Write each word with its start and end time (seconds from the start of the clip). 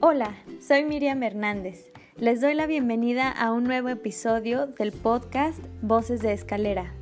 Hola, 0.00 0.36
soy 0.60 0.84
Miriam 0.84 1.20
Hernández. 1.24 1.90
Les 2.16 2.40
doy 2.40 2.54
la 2.54 2.68
bienvenida 2.68 3.32
a 3.32 3.50
un 3.50 3.64
nuevo 3.64 3.88
episodio 3.88 4.68
del 4.68 4.92
podcast 4.92 5.58
Voces 5.82 6.22
de 6.22 6.32
Escalera. 6.32 6.94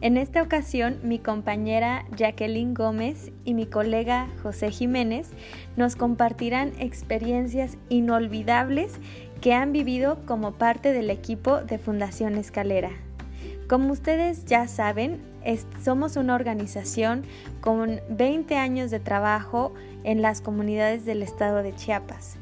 En 0.00 0.16
esta 0.16 0.42
ocasión, 0.42 0.98
mi 1.04 1.20
compañera 1.20 2.06
Jacqueline 2.16 2.74
Gómez 2.74 3.30
y 3.44 3.54
mi 3.54 3.66
colega 3.66 4.26
José 4.42 4.72
Jiménez 4.72 5.30
nos 5.76 5.94
compartirán 5.94 6.72
experiencias 6.80 7.78
inolvidables 7.88 8.98
que 9.40 9.54
han 9.54 9.72
vivido 9.72 10.18
como 10.26 10.54
parte 10.54 10.92
del 10.92 11.10
equipo 11.10 11.60
de 11.60 11.78
Fundación 11.78 12.34
Escalera. 12.34 12.90
Como 13.68 13.92
ustedes 13.92 14.44
ya 14.44 14.66
saben, 14.66 15.20
somos 15.82 16.16
una 16.16 16.34
organización 16.34 17.24
con 17.60 18.00
20 18.10 18.56
años 18.56 18.90
de 18.90 19.00
trabajo 19.00 19.72
en 20.04 20.22
las 20.22 20.40
comunidades 20.40 21.04
del 21.04 21.22
estado 21.22 21.62
de 21.62 21.74
Chiapas 21.74 22.38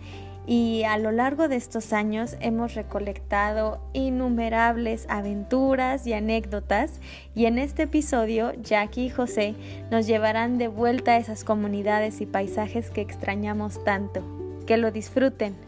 y 0.49 0.85
a 0.85 0.97
lo 0.97 1.13
largo 1.13 1.47
de 1.47 1.57
estos 1.57 1.93
años 1.93 2.37
hemos 2.41 2.75
recolectado 2.75 3.83
innumerables 3.93 5.05
aventuras 5.11 6.07
y 6.07 6.15
anécdotas 6.15 7.01
y 7.35 7.45
en 7.45 7.59
este 7.59 7.83
episodio 7.83 8.55
Jackie 8.63 9.07
y 9.07 9.11
José 9.11 9.55
nos 9.91 10.07
llevarán 10.07 10.57
de 10.57 10.69
vuelta 10.69 11.13
a 11.13 11.17
esas 11.19 11.45
comunidades 11.45 12.23
y 12.23 12.27
paisajes 12.27 12.89
que 12.89 13.03
extrañamos 13.03 13.85
tanto. 13.85 14.23
Que 14.67 14.79
lo 14.79 14.91
disfruten. 14.91 15.68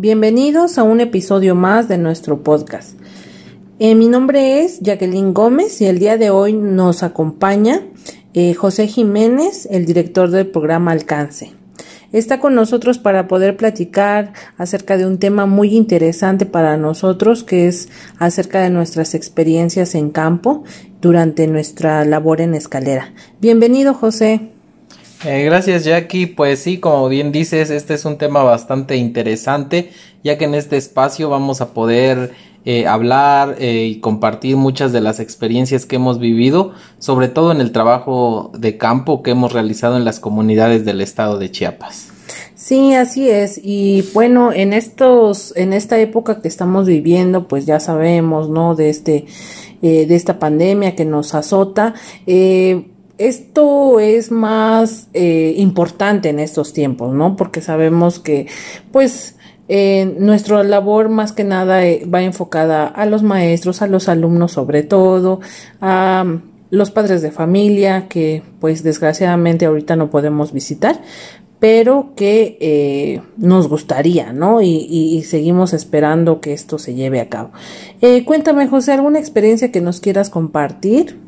Bienvenidos 0.00 0.78
a 0.78 0.84
un 0.84 1.00
episodio 1.00 1.56
más 1.56 1.88
de 1.88 1.98
nuestro 1.98 2.44
podcast. 2.44 2.96
Eh, 3.80 3.96
mi 3.96 4.06
nombre 4.06 4.62
es 4.62 4.78
Jacqueline 4.78 5.34
Gómez 5.34 5.80
y 5.80 5.86
el 5.86 5.98
día 5.98 6.16
de 6.16 6.30
hoy 6.30 6.52
nos 6.52 7.02
acompaña 7.02 7.82
eh, 8.32 8.54
José 8.54 8.86
Jiménez, 8.86 9.66
el 9.72 9.86
director 9.86 10.30
del 10.30 10.46
programa 10.46 10.92
Alcance. 10.92 11.50
Está 12.12 12.38
con 12.38 12.54
nosotros 12.54 13.00
para 13.00 13.26
poder 13.26 13.56
platicar 13.56 14.34
acerca 14.56 14.96
de 14.96 15.04
un 15.04 15.18
tema 15.18 15.46
muy 15.46 15.74
interesante 15.74 16.46
para 16.46 16.76
nosotros, 16.76 17.42
que 17.42 17.66
es 17.66 17.88
acerca 18.20 18.62
de 18.62 18.70
nuestras 18.70 19.16
experiencias 19.16 19.96
en 19.96 20.10
campo 20.10 20.62
durante 21.00 21.48
nuestra 21.48 22.04
labor 22.04 22.40
en 22.40 22.54
escalera. 22.54 23.12
Bienvenido, 23.40 23.94
José. 23.94 24.52
Eh, 25.24 25.44
gracias 25.44 25.84
Jackie, 25.84 26.26
pues 26.26 26.60
sí, 26.60 26.78
como 26.78 27.08
bien 27.08 27.32
dices, 27.32 27.70
este 27.70 27.94
es 27.94 28.04
un 28.04 28.18
tema 28.18 28.44
bastante 28.44 28.96
interesante, 28.96 29.90
ya 30.22 30.38
que 30.38 30.44
en 30.44 30.54
este 30.54 30.76
espacio 30.76 31.28
vamos 31.28 31.60
a 31.60 31.74
poder 31.74 32.30
eh, 32.64 32.86
hablar 32.86 33.56
eh, 33.58 33.86
y 33.86 34.00
compartir 34.00 34.56
muchas 34.56 34.92
de 34.92 35.00
las 35.00 35.18
experiencias 35.18 35.86
que 35.86 35.96
hemos 35.96 36.20
vivido, 36.20 36.72
sobre 37.00 37.26
todo 37.26 37.50
en 37.50 37.60
el 37.60 37.72
trabajo 37.72 38.52
de 38.56 38.78
campo 38.78 39.24
que 39.24 39.32
hemos 39.32 39.52
realizado 39.52 39.96
en 39.96 40.04
las 40.04 40.20
comunidades 40.20 40.84
del 40.84 41.00
estado 41.00 41.36
de 41.38 41.50
Chiapas. 41.50 42.10
Sí, 42.54 42.94
así 42.94 43.28
es. 43.28 43.60
Y 43.60 44.04
bueno, 44.14 44.52
en 44.52 44.72
estos, 44.72 45.52
en 45.56 45.72
esta 45.72 45.98
época 45.98 46.40
que 46.42 46.48
estamos 46.48 46.86
viviendo, 46.86 47.48
pues 47.48 47.66
ya 47.66 47.80
sabemos, 47.80 48.50
¿no? 48.50 48.76
De 48.76 48.90
este, 48.90 49.26
de 49.80 50.14
esta 50.14 50.38
pandemia 50.38 50.94
que 50.94 51.04
nos 51.04 51.34
azota. 51.34 51.94
Esto 53.18 54.00
es 54.00 54.30
más 54.30 55.08
importante 55.12 56.28
en 56.28 56.38
estos 56.38 56.72
tiempos, 56.72 57.12
¿no? 57.12 57.36
Porque 57.36 57.60
sabemos 57.60 58.18
que, 58.18 58.46
pues, 58.92 59.36
eh, 59.68 60.16
nuestra 60.18 60.64
labor 60.64 61.10
más 61.10 61.32
que 61.32 61.44
nada 61.44 61.84
eh, 61.84 62.06
va 62.12 62.22
enfocada 62.22 62.86
a 62.86 63.04
los 63.04 63.22
maestros, 63.22 63.82
a 63.82 63.86
los 63.86 64.08
alumnos 64.08 64.52
sobre 64.52 64.82
todo, 64.82 65.40
a 65.80 66.24
mm, 66.24 66.42
los 66.70 66.90
padres 66.90 67.20
de 67.20 67.30
familia 67.30 68.08
que 68.08 68.42
pues 68.60 68.82
desgraciadamente 68.82 69.66
ahorita 69.66 69.94
no 69.94 70.10
podemos 70.10 70.52
visitar, 70.52 71.02
pero 71.60 72.12
que 72.16 72.56
eh, 72.60 73.20
nos 73.36 73.68
gustaría, 73.68 74.32
¿no? 74.32 74.62
Y, 74.62 74.86
y, 74.88 75.22
seguimos 75.24 75.74
esperando 75.74 76.40
que 76.40 76.52
esto 76.52 76.78
se 76.78 76.94
lleve 76.94 77.20
a 77.20 77.28
cabo. 77.28 77.50
Eh, 78.00 78.24
cuéntame, 78.24 78.68
José, 78.68 78.92
¿alguna 78.92 79.18
experiencia 79.18 79.72
que 79.72 79.80
nos 79.80 80.00
quieras 80.00 80.30
compartir? 80.30 81.18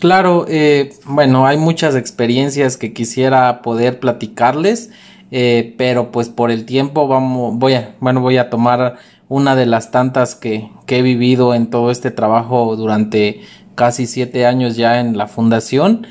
Claro, 0.00 0.46
eh, 0.48 0.94
bueno, 1.04 1.46
hay 1.46 1.58
muchas 1.58 1.94
experiencias 1.94 2.76
que 2.76 2.92
quisiera 2.92 3.62
poder 3.62 4.00
platicarles. 4.00 4.90
Eh, 5.32 5.74
pero 5.78 6.10
pues 6.10 6.28
por 6.28 6.50
el 6.50 6.64
tiempo 6.64 7.06
vamos, 7.06 7.56
voy 7.56 7.74
a, 7.74 7.94
bueno, 8.00 8.20
voy 8.20 8.36
a 8.36 8.50
tomar 8.50 8.96
una 9.28 9.54
de 9.54 9.64
las 9.66 9.92
tantas 9.92 10.34
que, 10.34 10.68
que 10.86 10.98
he 10.98 11.02
vivido 11.02 11.54
en 11.54 11.70
todo 11.70 11.92
este 11.92 12.10
trabajo 12.10 12.74
durante 12.74 13.42
casi 13.76 14.06
siete 14.06 14.44
años 14.46 14.76
ya 14.76 14.98
en 14.98 15.16
la 15.16 15.28
fundación. 15.28 16.06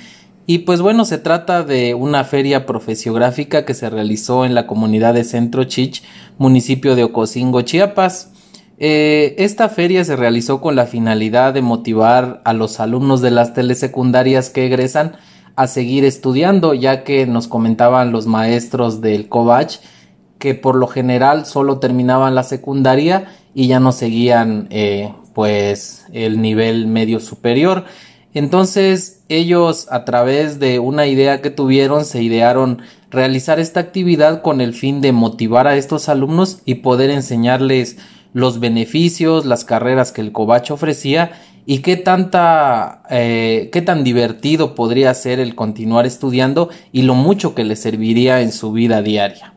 Y 0.46 0.60
pues 0.60 0.82
bueno, 0.82 1.06
se 1.06 1.18
trata 1.18 1.64
de 1.64 1.94
una 1.94 2.24
feria 2.24 2.66
profesiográfica 2.66 3.66
que 3.66 3.74
se 3.74 3.90
realizó 3.90 4.46
en 4.46 4.56
la 4.56 4.68
comunidad 4.68 5.14
de 5.14 5.24
Centro 5.24 5.66
Chich, 5.66 6.02
municipio 6.38 6.96
de 6.96 7.04
Ocosingo, 7.04 7.62
Chiapas. 7.62 8.32
Eh, 8.80 9.36
esta 9.38 9.70
feria 9.70 10.04
se 10.06 10.16
realizó 10.16 10.62
con 10.62 10.76
la 10.76 10.86
finalidad 10.86 11.54
de 11.54 11.62
motivar 11.62 12.42
a 12.46 12.54
los 12.54 12.80
alumnos 12.80 13.22
de 13.22 13.32
las 13.32 13.54
telesecundarias 13.54 14.50
que 14.50 14.66
egresan 14.66 15.18
a 15.56 15.68
seguir 15.68 16.06
estudiando, 16.06 16.74
ya 16.74 17.04
que 17.04 17.28
nos 17.28 17.50
comentaban 17.50 18.12
los 18.14 18.26
maestros 18.26 19.02
del 19.02 19.28
Covach 19.28 19.80
que 20.40 20.56
por 20.56 20.76
lo 20.76 20.88
general 20.88 21.46
solo 21.46 21.80
terminaban 21.80 22.34
la 22.34 22.44
secundaria 22.44 23.28
y 23.54 23.68
ya 23.68 23.80
no 23.80 23.92
seguían 23.92 24.68
eh, 24.72 25.14
pues 25.36 26.06
el 26.14 26.42
nivel 26.42 26.88
medio 26.88 27.20
superior. 27.20 27.84
Entonces 28.34 29.24
ellos 29.28 29.88
a 29.92 30.06
través 30.06 30.60
de 30.60 30.80
una 30.80 31.08
idea 31.08 31.42
que 31.42 31.50
tuvieron 31.50 32.06
se 32.06 32.24
idearon 32.24 32.82
realizar 33.12 33.60
esta 33.60 33.82
actividad 33.82 34.42
con 34.42 34.62
el 34.62 34.74
fin 34.74 35.02
de 35.02 35.12
motivar 35.12 35.68
a 35.68 35.76
estos 35.76 36.10
alumnos 36.10 36.62
y 36.64 36.76
poder 36.76 37.10
enseñarles 37.10 37.98
los 38.34 38.60
beneficios, 38.60 39.46
las 39.46 39.66
carreras 39.66 40.12
que 40.12 40.22
el 40.22 40.32
Covach 40.32 40.72
ofrecía 40.72 41.32
y 41.66 41.80
qué 41.80 41.98
tanta, 41.98 43.04
eh, 43.10 43.70
qué 43.72 43.82
tan 43.82 44.04
divertido 44.04 44.76
podría 44.76 45.14
ser 45.14 45.40
el 45.40 45.56
continuar 45.56 46.06
estudiando 46.06 46.70
y 46.92 47.04
lo 47.04 47.16
mucho 47.16 47.56
que 47.56 47.64
le 47.64 47.76
serviría 47.76 48.42
en 48.42 48.52
su 48.52 48.72
vida 48.72 49.02
diaria. 49.02 49.54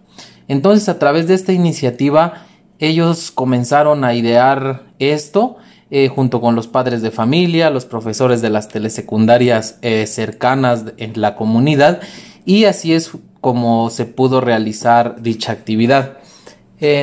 Entonces, 0.49 0.89
a 0.89 0.99
través 0.99 1.29
de 1.29 1.35
esta 1.35 1.53
iniciativa, 1.53 2.47
ellos 2.79 3.31
comenzaron 3.31 4.05
a 4.05 4.15
idear 4.15 4.83
esto 4.99 5.57
eh, 5.91 6.09
junto 6.09 6.41
con 6.41 6.55
los 6.55 6.67
padres 6.69 7.03
de 7.03 7.11
familia, 7.11 7.71
los 7.71 7.85
profesores 7.85 8.41
de 8.43 8.51
las 8.51 8.69
telesecundarias 8.69 9.79
eh, 9.83 10.07
cercanas 10.07 10.87
en 10.97 11.21
la 11.21 11.37
comunidad 11.37 12.01
y 12.45 12.65
así 12.65 12.93
es 12.93 13.11
como 13.41 13.91
se 13.91 14.07
pudo 14.07 14.41
realizar 14.41 15.21
dicha 15.21 15.53
actividad. 15.53 16.19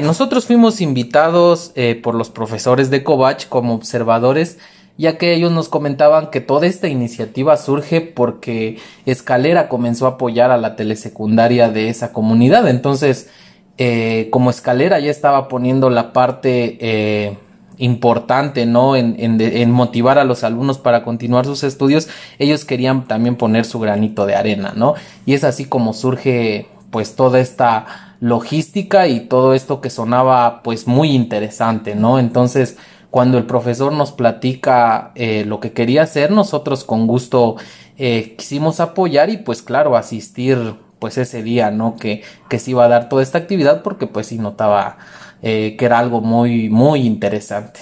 Nosotros 0.03 0.45
fuimos 0.45 0.81
invitados 0.81 1.73
por 2.03 2.13
los 2.16 2.29
profesores 2.29 2.90
de 2.90 3.03
Covach 3.03 3.47
como 3.47 3.73
observadores 3.73 4.57
ya 5.00 5.17
que 5.17 5.34
ellos 5.34 5.53
nos 5.53 5.69
comentaban 5.69 6.29
que 6.29 6.41
toda 6.41 6.67
esta 6.67 6.90
iniciativa 6.90 7.56
surge 7.56 8.01
porque 8.01 8.79
Escalera 9.06 9.69
comenzó 9.69 10.07
a 10.07 10.09
apoyar 10.09 10.51
a 10.51 10.57
la 10.57 10.75
telesecundaria 10.75 11.69
de 11.69 11.88
esa 11.88 12.12
comunidad. 12.12 12.68
Entonces, 12.68 13.29
eh, 13.78 14.28
como 14.29 14.50
Escalera 14.50 15.00
ya 15.00 15.09
estaba 15.09 15.47
poniendo 15.47 15.89
la 15.89 16.12
parte 16.12 16.78
eh, 16.81 17.38
importante, 17.78 18.66
¿no? 18.66 18.97
En, 18.97 19.16
en, 19.18 19.72
motivar 19.72 20.19
a 20.19 20.25
los 20.25 20.44
alumnos 20.44 20.79
para 20.79 21.06
continuar 21.06 21.45
sus 21.45 21.63
estudios, 21.63 22.09
ellos 22.38 22.66
querían 22.66 23.07
también 23.07 23.38
poner 23.38 23.63
su 23.63 23.79
granito 23.79 24.25
de 24.25 24.35
arena, 24.35 24.73
¿no? 24.75 24.95
Y 25.25 25.34
es 25.34 25.45
así 25.45 25.63
como 25.63 25.94
surge 25.94 26.68
pues 26.91 27.16
toda 27.16 27.39
esta 27.39 28.09
logística 28.19 29.07
y 29.07 29.22
todo 29.22 29.53
esto 29.53 29.81
que 29.81 29.90
sonaba 29.90 30.62
pues 30.63 30.88
muy 30.88 31.12
interesante, 31.12 31.96
¿no? 31.96 32.19
Entonces, 32.19 32.78
cuando 33.12 33.38
el 33.38 33.46
profesor 33.46 33.91
nos 33.94 34.12
platica 34.12 35.12
eh, 35.16 35.46
lo 35.46 35.59
que 35.59 35.71
quería 35.71 36.04
hacer, 36.04 36.31
nosotros 36.31 36.83
con 36.83 37.07
gusto 37.07 37.56
eh, 37.98 38.36
quisimos 38.38 38.80
apoyar 38.80 39.30
y 39.30 39.38
pues 39.38 39.62
claro, 39.62 39.98
asistir 39.98 40.75
pues 41.00 41.18
ese 41.18 41.42
día, 41.44 41.71
¿no? 41.71 41.95
Que, 41.95 42.24
que 42.50 42.60
se 42.60 42.71
iba 42.71 42.86
a 42.86 42.89
dar 42.89 43.10
toda 43.10 43.24
esta 43.24 43.38
actividad 43.38 43.83
porque 43.83 44.06
pues 44.06 44.27
sí 44.27 44.38
notaba 44.38 44.98
eh, 45.42 45.75
que 45.77 45.86
era 45.86 46.00
algo 46.00 46.21
muy, 46.21 46.69
muy 46.69 47.01
interesante. 47.01 47.80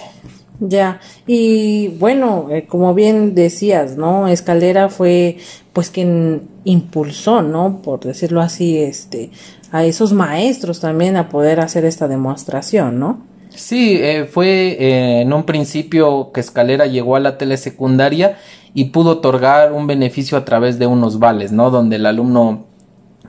Ya, 0.60 1.00
y 1.28 1.90
bueno, 2.00 2.50
como 2.68 2.96
bien 2.96 3.36
decías, 3.36 3.96
¿no? 3.96 4.28
Escalera 4.28 4.90
fue 4.90 5.38
pues 5.72 5.92
quien 5.92 6.48
impulsó, 6.64 7.44
¿no? 7.44 7.82
Por 7.84 8.00
decirlo 8.00 8.42
así, 8.42 8.80
este, 8.80 9.30
a 9.72 9.86
esos 9.86 10.14
maestros 10.14 10.80
también 10.80 11.16
a 11.16 11.30
poder 11.30 11.60
hacer 11.60 11.86
esta 11.86 12.08
demostración, 12.08 13.00
¿no? 13.00 13.22
Sí, 13.50 13.98
eh, 14.00 14.26
fue 14.26 14.78
eh, 14.80 15.22
en 15.22 15.34
un 15.34 15.44
principio 15.44 16.32
que 16.32 16.42
Escalera 16.42 16.86
llegó 16.86 17.16
a 17.16 17.20
la 17.20 17.38
telesecundaria 17.38 18.38
y 18.74 18.86
pudo 18.86 19.12
otorgar 19.12 19.74
un 19.74 19.88
beneficio 19.88 20.38
a 20.38 20.46
través 20.46 20.80
de 20.80 20.88
unos 20.88 21.20
vales, 21.20 21.52
¿no? 21.52 21.70
Donde 21.72 21.96
el 21.96 22.06
alumno 22.06 22.66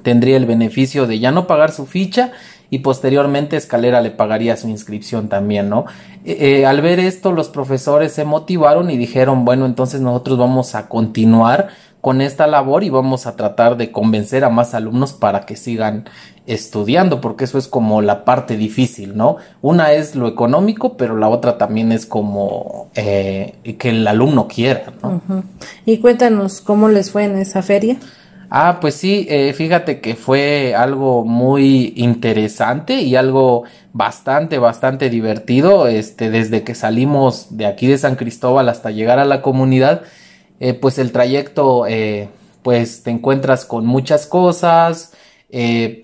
tendría 0.02 0.36
el 0.36 0.46
beneficio 0.46 1.06
de 1.06 1.18
ya 1.18 1.30
no 1.30 1.46
pagar 1.46 1.72
su 1.72 1.86
ficha 1.86 2.32
y 2.70 2.80
posteriormente 2.80 3.56
Escalera 3.56 4.00
le 4.00 4.10
pagaría 4.10 4.56
su 4.56 4.68
inscripción 4.68 5.28
también, 5.28 5.68
¿no? 5.68 5.86
Eh, 6.24 6.36
eh, 6.60 6.66
al 6.66 6.82
ver 6.82 7.00
esto, 7.00 7.32
los 7.32 7.48
profesores 7.48 8.12
se 8.12 8.24
motivaron 8.24 8.90
y 8.90 8.96
dijeron, 8.96 9.44
bueno, 9.44 9.66
entonces 9.66 10.00
nosotros 10.00 10.38
vamos 10.38 10.74
a 10.74 10.88
continuar 10.88 11.68
con 12.00 12.20
esta 12.20 12.46
labor 12.46 12.84
y 12.84 12.90
vamos 12.90 13.26
a 13.26 13.36
tratar 13.36 13.76
de 13.76 13.90
convencer 13.90 14.44
a 14.44 14.50
más 14.50 14.74
alumnos 14.74 15.12
para 15.12 15.46
que 15.46 15.56
sigan 15.56 16.04
estudiando, 16.46 17.20
porque 17.20 17.44
eso 17.44 17.58
es 17.58 17.68
como 17.68 18.00
la 18.00 18.24
parte 18.24 18.56
difícil, 18.56 19.16
¿no? 19.16 19.36
Una 19.60 19.92
es 19.92 20.14
lo 20.14 20.28
económico, 20.28 20.96
pero 20.96 21.16
la 21.16 21.28
otra 21.28 21.58
también 21.58 21.92
es 21.92 22.06
como 22.06 22.88
eh, 22.94 23.56
que 23.78 23.90
el 23.90 24.06
alumno 24.06 24.48
quiera, 24.48 24.92
¿no? 25.02 25.20
Y 25.84 25.98
cuéntanos 25.98 26.60
cómo 26.60 26.88
les 26.88 27.10
fue 27.10 27.24
en 27.24 27.36
esa 27.36 27.62
feria. 27.62 27.98
Ah, 28.50 28.78
pues 28.80 28.94
sí, 28.94 29.26
eh, 29.28 29.52
fíjate 29.52 30.00
que 30.00 30.16
fue 30.16 30.74
algo 30.74 31.24
muy 31.24 31.92
interesante 31.96 32.94
y 33.02 33.14
algo 33.14 33.64
bastante, 33.92 34.58
bastante 34.58 35.10
divertido. 35.10 35.86
Este, 35.86 36.30
desde 36.30 36.64
que 36.64 36.74
salimos 36.74 37.58
de 37.58 37.66
aquí 37.66 37.86
de 37.86 37.98
San 37.98 38.16
Cristóbal 38.16 38.70
hasta 38.70 38.90
llegar 38.90 39.18
a 39.18 39.26
la 39.26 39.42
comunidad, 39.42 40.02
eh, 40.60 40.72
pues 40.72 40.98
el 40.98 41.12
trayecto, 41.12 41.86
eh, 41.86 42.30
pues 42.62 43.02
te 43.02 43.10
encuentras 43.10 43.64
con 43.66 43.84
muchas 43.86 44.26
cosas. 44.26 45.12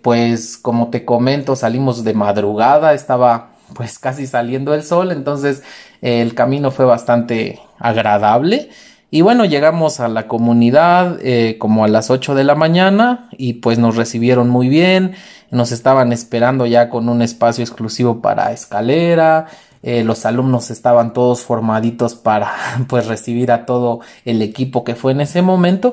pues 0.03 0.57
como 0.57 0.89
te 0.91 1.05
comento, 1.05 1.55
salimos 1.57 2.03
de 2.05 2.15
madrugada, 2.15 2.95
estaba 2.95 3.51
pues 3.75 3.99
casi 3.99 4.27
saliendo 4.27 4.75
el 4.75 4.83
sol, 4.83 5.13
entonces 5.13 5.63
el 6.01 6.35
camino 6.35 6.71
fue 6.71 6.87
bastante 6.87 7.61
agradable. 7.79 8.71
Y 9.15 9.23
bueno, 9.23 9.45
llegamos 9.45 10.01
a 10.01 10.09
la 10.09 10.27
comunidad 10.27 11.21
eh, 11.23 11.57
como 11.61 11.85
a 11.85 11.89
las 11.89 12.11
8 12.11 12.35
de 12.35 12.43
la 12.43 12.57
mañana 12.57 13.29
y 13.39 13.53
pues 13.53 13.79
nos 13.79 13.95
recibieron 13.95 14.51
muy 14.51 14.69
bien, 14.69 15.13
nos 15.53 15.71
estaban 15.71 16.13
esperando 16.13 16.67
ya 16.67 16.91
con 16.91 17.09
un 17.09 17.23
espacio 17.23 17.63
exclusivo 17.63 18.21
para 18.21 18.51
escalera, 18.51 19.47
eh, 19.87 20.03
los 20.03 20.25
alumnos 20.25 20.71
estaban 20.71 21.13
todos 21.13 21.43
formaditos 21.43 22.15
para 22.15 22.51
pues 22.89 23.07
recibir 23.07 23.53
a 23.53 23.67
todo 23.67 24.01
el 24.25 24.41
equipo 24.41 24.83
que 24.83 24.95
fue 24.95 25.13
en 25.13 25.21
ese 25.21 25.43
momento. 25.43 25.93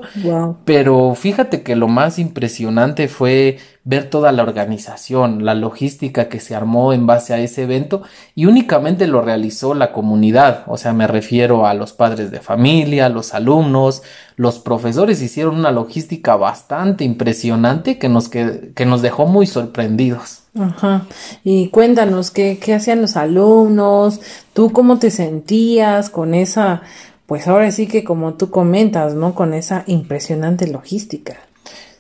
Pero 0.64 1.14
fíjate 1.14 1.62
que 1.62 1.76
lo 1.76 1.90
más 1.90 2.18
impresionante 2.18 3.10
fue 3.10 3.58
ver 3.84 4.10
toda 4.10 4.32
la 4.32 4.44
organización, 4.44 5.44
la 5.44 5.56
logística 5.56 6.30
que 6.30 6.40
se 6.40 6.56
armó 6.56 6.94
en 6.94 7.06
base 7.06 7.34
a 7.34 7.40
ese 7.40 7.64
evento 7.64 8.04
y 8.34 8.46
únicamente 8.46 9.08
lo 9.08 9.22
realizó 9.22 9.74
la 9.74 9.92
comunidad, 9.92 10.64
o 10.68 10.78
sea, 10.78 10.94
me 10.94 11.08
refiero 11.08 11.66
a 11.66 11.74
los 11.74 11.92
padres 11.92 12.30
de 12.32 12.40
familia, 12.40 13.10
los 13.10 13.34
alumnos, 13.34 14.04
los 14.36 14.60
profesores 14.60 15.22
hicieron 15.22 15.58
una 15.58 15.72
logística 15.72 16.36
bastante 16.36 17.04
impresionante 17.04 17.98
que 17.98 18.08
nos, 18.08 18.30
que, 18.30 18.72
que 18.74 18.86
nos 18.86 19.02
dejó 19.02 19.26
muy 19.26 19.48
sorprendidos. 19.48 20.41
Ajá. 20.60 21.06
Y 21.44 21.70
cuéntanos 21.70 22.32
qué, 22.32 22.60
qué 22.60 22.74
hacían 22.74 23.02
los 23.02 23.16
alumnos, 23.16 24.20
tú 24.54 24.72
cómo 24.72 25.00
te 25.00 25.12
sentías 25.12 26.10
con 26.10 26.34
esa, 26.34 26.82
pues 27.26 27.48
ahora 27.48 27.72
sí 27.72 27.88
que 27.88 28.04
como 28.04 28.34
tú 28.34 28.50
comentas, 28.50 29.14
¿no? 29.14 29.34
Con 29.34 29.54
esa 29.54 29.84
impresionante 29.88 30.68
logística. 30.68 31.38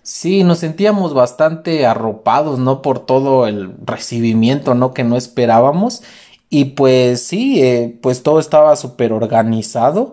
Sí, 0.04 0.44
nos 0.44 0.60
sentíamos 0.60 1.14
bastante 1.14 1.86
arropados, 1.86 2.60
¿no? 2.60 2.82
Por 2.82 3.06
todo 3.06 3.48
el 3.48 3.72
recibimiento, 3.86 4.74
¿no? 4.74 4.94
Que 4.94 5.04
no 5.04 5.16
esperábamos. 5.16 6.02
Y 6.50 6.66
pues 6.66 7.26
sí, 7.26 7.64
eh, 7.64 7.98
pues 8.02 8.24
todo 8.24 8.40
estaba 8.40 8.76
súper 8.76 9.14
organizado 9.14 10.12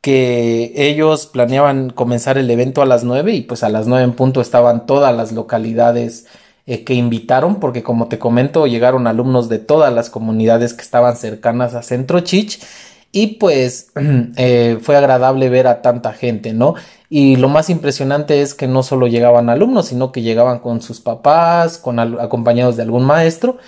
que 0.00 0.72
ellos 0.76 1.26
planeaban 1.26 1.90
comenzar 1.90 2.36
el 2.36 2.50
evento 2.50 2.82
a 2.82 2.86
las 2.86 3.04
nueve 3.04 3.32
y 3.32 3.42
pues 3.42 3.62
a 3.62 3.68
las 3.68 3.86
nueve 3.86 4.04
en 4.04 4.12
punto 4.12 4.40
estaban 4.40 4.86
todas 4.86 5.16
las 5.16 5.32
localidades 5.32 6.26
eh, 6.66 6.84
que 6.84 6.94
invitaron, 6.94 7.56
porque 7.60 7.82
como 7.82 8.08
te 8.08 8.18
comento, 8.18 8.66
llegaron 8.66 9.06
alumnos 9.06 9.48
de 9.48 9.58
todas 9.58 9.92
las 9.92 10.10
comunidades 10.10 10.74
que 10.74 10.82
estaban 10.82 11.16
cercanas 11.16 11.74
a 11.74 11.82
Centro 11.82 12.20
Chich 12.20 12.60
y 13.12 13.38
pues 13.38 13.92
eh, 14.36 14.78
fue 14.80 14.96
agradable 14.96 15.50
ver 15.50 15.66
a 15.66 15.82
tanta 15.82 16.12
gente, 16.14 16.54
¿no? 16.54 16.74
Y 17.10 17.36
lo 17.36 17.48
más 17.48 17.68
impresionante 17.68 18.40
es 18.40 18.54
que 18.54 18.66
no 18.66 18.82
solo 18.82 19.06
llegaban 19.06 19.50
alumnos, 19.50 19.88
sino 19.88 20.12
que 20.12 20.22
llegaban 20.22 20.60
con 20.60 20.80
sus 20.80 21.00
papás, 21.00 21.76
con 21.76 21.98
acompañados 21.98 22.76
de 22.76 22.84
algún 22.84 23.04
maestro. 23.04 23.58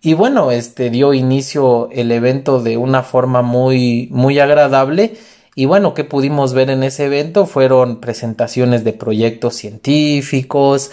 Y 0.00 0.14
bueno, 0.14 0.50
este 0.50 0.88
dio 0.88 1.12
inicio 1.12 1.90
el 1.92 2.10
evento 2.10 2.62
de 2.62 2.78
una 2.78 3.02
forma 3.02 3.42
muy, 3.42 4.08
muy 4.12 4.38
agradable. 4.38 5.16
Y 5.54 5.66
bueno, 5.66 5.92
¿qué 5.94 6.04
pudimos 6.04 6.54
ver 6.54 6.70
en 6.70 6.82
ese 6.82 7.06
evento? 7.06 7.44
Fueron 7.44 8.00
presentaciones 8.00 8.82
de 8.84 8.92
proyectos 8.94 9.56
científicos, 9.56 10.90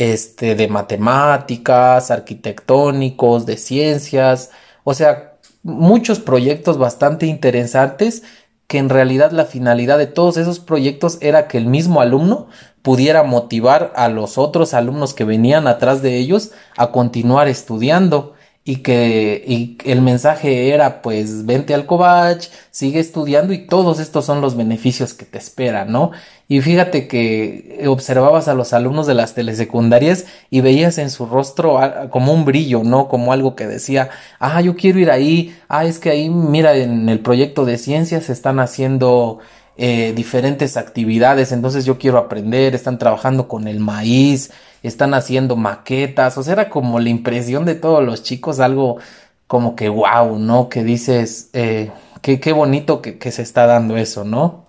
este, 0.00 0.54
de 0.54 0.66
matemáticas, 0.66 2.10
arquitectónicos, 2.10 3.44
de 3.44 3.58
ciencias, 3.58 4.50
o 4.82 4.94
sea, 4.94 5.34
muchos 5.62 6.20
proyectos 6.20 6.78
bastante 6.78 7.26
interesantes 7.26 8.22
que 8.66 8.78
en 8.78 8.88
realidad 8.88 9.30
la 9.30 9.44
finalidad 9.44 9.98
de 9.98 10.06
todos 10.06 10.38
esos 10.38 10.58
proyectos 10.58 11.18
era 11.20 11.48
que 11.48 11.58
el 11.58 11.66
mismo 11.66 12.00
alumno 12.00 12.48
pudiera 12.80 13.24
motivar 13.24 13.92
a 13.94 14.08
los 14.08 14.38
otros 14.38 14.72
alumnos 14.72 15.12
que 15.12 15.24
venían 15.24 15.66
atrás 15.66 16.00
de 16.00 16.16
ellos 16.16 16.52
a 16.78 16.92
continuar 16.92 17.48
estudiando 17.48 18.32
y 18.70 18.76
que 18.76 19.42
y 19.48 19.78
el 19.84 20.00
mensaje 20.00 20.72
era 20.72 21.02
pues 21.02 21.44
vente 21.44 21.74
al 21.74 21.86
Covach, 21.86 22.46
sigue 22.70 23.00
estudiando 23.00 23.52
y 23.52 23.66
todos 23.66 23.98
estos 23.98 24.24
son 24.24 24.40
los 24.40 24.56
beneficios 24.56 25.12
que 25.12 25.24
te 25.24 25.38
esperan, 25.38 25.90
¿no? 25.90 26.12
Y 26.46 26.60
fíjate 26.60 27.08
que 27.08 27.82
observabas 27.88 28.46
a 28.46 28.54
los 28.54 28.72
alumnos 28.72 29.08
de 29.08 29.14
las 29.14 29.34
telesecundarias 29.34 30.26
y 30.50 30.60
veías 30.60 30.98
en 30.98 31.10
su 31.10 31.26
rostro 31.26 31.80
como 32.10 32.32
un 32.32 32.44
brillo, 32.44 32.84
¿no? 32.84 33.08
Como 33.08 33.32
algo 33.32 33.56
que 33.56 33.66
decía, 33.66 34.10
ah, 34.38 34.60
yo 34.60 34.76
quiero 34.76 35.00
ir 35.00 35.10
ahí, 35.10 35.56
ah, 35.68 35.84
es 35.84 35.98
que 35.98 36.10
ahí, 36.10 36.30
mira, 36.30 36.76
en 36.76 37.08
el 37.08 37.18
proyecto 37.18 37.64
de 37.64 37.76
ciencias 37.76 38.30
están 38.30 38.60
haciendo 38.60 39.40
eh, 39.76 40.12
diferentes 40.14 40.76
actividades, 40.76 41.52
entonces 41.52 41.84
yo 41.84 41.98
quiero 41.98 42.18
aprender, 42.18 42.74
están 42.74 42.98
trabajando 42.98 43.48
con 43.48 43.66
el 43.66 43.80
maíz, 43.80 44.50
están 44.82 45.14
haciendo 45.14 45.56
maquetas, 45.56 46.36
o 46.38 46.42
sea, 46.42 46.54
era 46.54 46.70
como 46.70 47.00
la 47.00 47.08
impresión 47.08 47.64
de 47.64 47.74
todos 47.74 48.04
los 48.04 48.22
chicos, 48.22 48.60
algo 48.60 48.98
como 49.46 49.76
que 49.76 49.88
wow, 49.88 50.38
¿no? 50.38 50.68
Que 50.68 50.84
dices, 50.84 51.50
eh, 51.52 51.90
qué, 52.22 52.40
qué 52.40 52.52
bonito 52.52 53.02
que, 53.02 53.18
que 53.18 53.32
se 53.32 53.42
está 53.42 53.66
dando 53.66 53.96
eso, 53.96 54.24
¿no? 54.24 54.64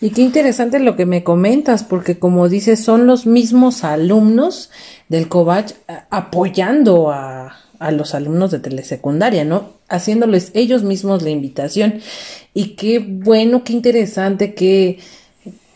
Y 0.00 0.10
qué 0.10 0.22
interesante 0.22 0.78
lo 0.78 0.96
que 0.96 1.06
me 1.06 1.24
comentas, 1.24 1.82
porque 1.82 2.18
como 2.18 2.48
dices, 2.48 2.84
son 2.84 3.06
los 3.06 3.26
mismos 3.26 3.82
alumnos 3.82 4.70
del 5.08 5.28
COVACH 5.28 5.72
eh, 5.88 5.98
apoyando 6.10 7.10
a, 7.10 7.56
a 7.78 7.90
los 7.90 8.14
alumnos 8.14 8.50
de 8.50 8.58
telesecundaria, 8.58 9.44
¿no? 9.44 9.70
Haciéndoles 9.88 10.50
ellos 10.54 10.82
mismos 10.82 11.22
la 11.22 11.30
invitación. 11.30 12.00
Y 12.54 12.76
qué 12.76 12.98
bueno, 12.98 13.64
qué 13.64 13.72
interesante, 13.72 14.54
que 14.54 14.98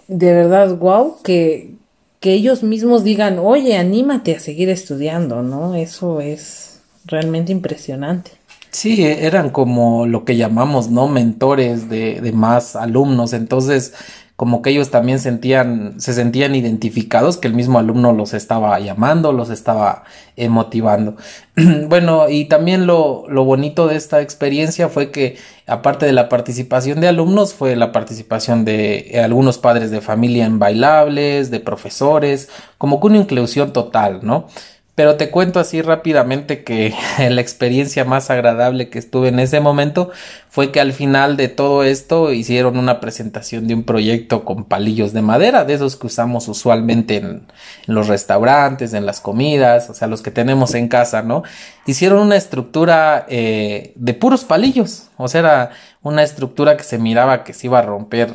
de 0.09 0.33
verdad, 0.33 0.77
wow, 0.77 1.17
que, 1.23 1.75
que 2.19 2.33
ellos 2.33 2.63
mismos 2.63 3.05
digan, 3.05 3.39
oye, 3.39 3.77
anímate 3.77 4.35
a 4.35 4.41
seguir 4.41 4.69
estudiando, 4.69 5.43
¿no? 5.43 5.75
Eso 5.75 6.21
es 6.21 6.81
realmente 7.07 7.53
impresionante. 7.53 8.33
Sí, 8.73 9.05
eran 9.05 9.51
como 9.51 10.07
lo 10.07 10.25
que 10.25 10.37
llamamos, 10.37 10.91
¿no? 10.91 11.09
Mentores 11.09 11.89
de, 11.89 12.21
de 12.21 12.33
más 12.33 12.77
alumnos. 12.77 13.33
Entonces, 13.33 13.95
como 14.41 14.63
que 14.63 14.71
ellos 14.71 14.91
también 14.91 15.19
sentían, 15.19 16.01
se 16.01 16.15
sentían 16.15 16.55
identificados, 16.55 17.37
que 17.37 17.47
el 17.47 17.53
mismo 17.53 17.79
alumno 17.79 18.15
los 18.15 18.33
estaba 18.33 18.81
llamando, 18.81 19.35
los 19.35 19.51
estaba 19.51 20.05
eh, 20.35 20.49
motivando. 20.49 21.17
bueno, 21.89 22.27
y 22.31 22.47
también 22.47 22.87
lo, 22.87 23.27
lo 23.29 23.45
bonito 23.45 23.87
de 23.87 23.97
esta 23.97 24.23
experiencia 24.23 24.89
fue 24.89 25.11
que, 25.11 25.37
aparte 25.67 26.07
de 26.07 26.15
la 26.15 26.31
participación 26.31 27.03
de 27.03 27.09
alumnos, 27.09 27.53
fue 27.53 27.77
la 27.77 27.93
participación 27.93 28.65
de 28.65 29.11
eh, 29.11 29.21
algunos 29.21 29.59
padres 29.59 29.91
de 29.91 30.01
familia 30.01 30.47
en 30.47 30.59
bailables, 30.59 31.51
de 31.51 31.61
profesores, 31.61 32.49
como 32.79 32.99
que 32.99 33.09
una 33.09 33.19
inclusión 33.19 33.75
total, 33.75 34.21
¿no? 34.23 34.47
Pero 34.95 35.17
te 35.17 35.31
cuento 35.31 35.61
así 35.61 35.83
rápidamente 35.83 36.65
que 36.65 36.95
la 37.19 37.41
experiencia 37.41 38.05
más 38.05 38.31
agradable 38.31 38.91
que 38.91 38.99
estuve 38.99 39.29
en 39.29 39.39
ese 39.39 39.61
momento 39.61 40.11
fue 40.49 40.73
que 40.73 40.81
al 40.81 40.93
final 40.93 41.37
de 41.37 41.49
todo 41.49 41.85
esto 41.85 42.33
hicieron 42.33 42.77
una 42.77 43.01
presentación 43.01 43.69
de 43.69 43.75
un 43.75 43.85
proyecto 43.85 44.45
con 44.45 44.65
palillos 44.65 45.13
de 45.13 45.23
madera, 45.23 45.65
de 45.65 45.75
esos 45.75 45.97
que 45.97 46.09
usamos 46.09 46.49
usualmente 46.49 47.17
en, 47.17 47.47
los 47.87 48.09
restaurantes, 48.09 48.93
en 48.93 49.07
las 49.07 49.21
comidas, 49.21 49.89
o 49.91 49.95
sea, 49.95 50.09
los 50.09 50.23
que 50.23 50.31
tenemos 50.31 50.75
en 50.75 50.89
casa, 50.89 51.23
¿no? 51.23 51.45
Hicieron 51.87 52.21
una 52.21 52.37
estructura 52.37 53.27
eh, 53.29 53.93
de 53.95 54.15
puros 54.15 54.45
palillos, 54.45 55.09
o 55.17 55.29
sea, 55.29 55.41
era 55.41 55.71
una 56.03 56.23
estructura 56.23 56.77
que 56.77 56.85
se 56.85 56.99
miraba 56.99 57.45
que 57.45 57.53
se 57.53 57.69
iba 57.69 57.79
a 57.79 57.83
romper 57.83 58.35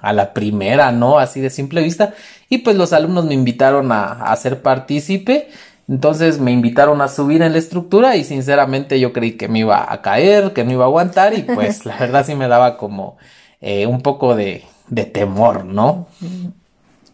a 0.00 0.12
la 0.12 0.34
primera, 0.34 0.90
¿no? 0.92 1.18
Así 1.18 1.40
de 1.40 1.48
simple 1.48 1.80
vista. 1.80 2.14
Y 2.48 2.58
pues 2.58 2.76
los 2.76 2.92
alumnos 2.92 3.24
me 3.24 3.34
invitaron 3.34 3.92
a, 3.92 4.12
a 4.30 4.36
ser 4.36 4.60
partícipe 4.60 5.48
entonces 5.88 6.38
me 6.38 6.52
invitaron 6.52 7.00
a 7.00 7.08
subir 7.08 7.42
en 7.42 7.52
la 7.52 7.58
estructura 7.58 8.16
y 8.16 8.24
sinceramente 8.24 9.00
yo 9.00 9.12
creí 9.12 9.32
que 9.32 9.48
me 9.48 9.60
iba 9.60 9.92
a 9.92 10.02
caer, 10.02 10.52
que 10.52 10.64
no 10.64 10.72
iba 10.72 10.84
a 10.84 10.86
aguantar 10.88 11.34
y 11.34 11.42
pues 11.42 11.84
la 11.86 11.96
verdad 11.98 12.24
sí 12.24 12.34
me 12.34 12.48
daba 12.48 12.76
como 12.76 13.16
eh, 13.60 13.86
un 13.86 14.00
poco 14.00 14.34
de, 14.34 14.64
de 14.88 15.04
temor, 15.04 15.64
¿no? 15.64 16.06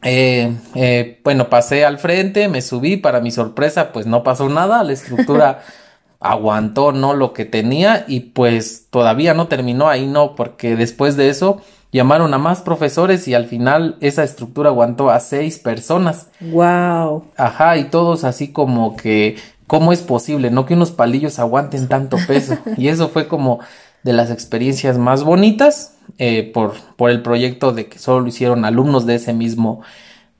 eh, 0.03 0.55
eh, 0.75 1.21
bueno, 1.25 1.49
pasé 1.49 1.85
al 1.85 1.99
frente, 1.99 2.49
me 2.49 2.63
subí, 2.63 2.97
para 2.97 3.21
mi 3.21 3.31
sorpresa, 3.31 3.93
pues 3.93 4.07
no 4.07 4.23
pasó 4.23 4.49
nada, 4.49 4.85
la 4.85 4.93
estructura 4.93 5.63
aguantó, 6.21 6.93
¿no? 6.93 7.15
Lo 7.15 7.33
que 7.33 7.45
tenía 7.45 8.05
y 8.07 8.21
pues 8.21 8.89
todavía 8.91 9.35
no 9.35 9.49
terminó 9.49 9.89
ahí, 9.89 10.07
no, 10.07 10.35
porque 10.35 10.77
después 10.77 11.17
de 11.17 11.31
eso 11.31 11.63
llamaron 11.93 12.35
a 12.35 12.39
más 12.39 12.61
profesores 12.61 13.27
y 13.29 13.35
al 13.35 13.47
final 13.47 13.97
esa 14.01 14.25
estructura 14.25 14.71
aguantó 14.71 15.11
a 15.11 15.21
seis 15.21 15.59
personas. 15.59 16.29
Wow. 16.41 17.25
Ajá, 17.37 17.77
y 17.79 17.85
todos 17.85 18.25
así 18.25 18.49
como 18.49 18.97
que, 18.97 19.37
¿cómo 19.67 19.93
es 19.93 20.03
posible, 20.03 20.51
no? 20.51 20.67
Que 20.67 20.75
unos 20.75 20.91
palillos 20.91 21.39
aguanten 21.39 21.89
tanto 21.89 22.17
peso. 22.27 22.59
y 22.77 22.89
eso 22.89 23.09
fue 23.09 23.29
como 23.29 23.61
de 24.03 24.13
las 24.13 24.31
experiencias 24.31 24.99
más 24.99 25.25
bonitas 25.25 25.97
eh, 26.19 26.51
por, 26.55 26.75
por 26.97 27.11
el 27.11 27.23
proyecto 27.23 27.73
de 27.73 27.89
que 27.89 27.99
solo 27.99 28.21
lo 28.21 28.29
hicieron 28.29 28.65
alumnos 28.65 29.07
de 29.07 29.17
ese 29.17 29.33
mismo 29.33 29.83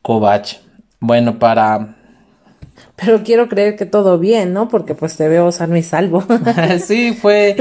Covach. 0.03 0.59
Bueno, 1.01 1.39
para... 1.39 1.97
Pero 2.97 3.23
quiero 3.23 3.49
creer 3.49 3.77
que 3.77 3.87
todo 3.87 4.19
bien, 4.19 4.53
¿no? 4.53 4.69
Porque 4.69 4.95
pues 4.95 5.17
te 5.17 5.29
veo 5.29 5.53
sano 5.53 5.77
y 5.77 5.83
salvo. 5.83 6.25
sí, 6.85 7.13
fue, 7.13 7.57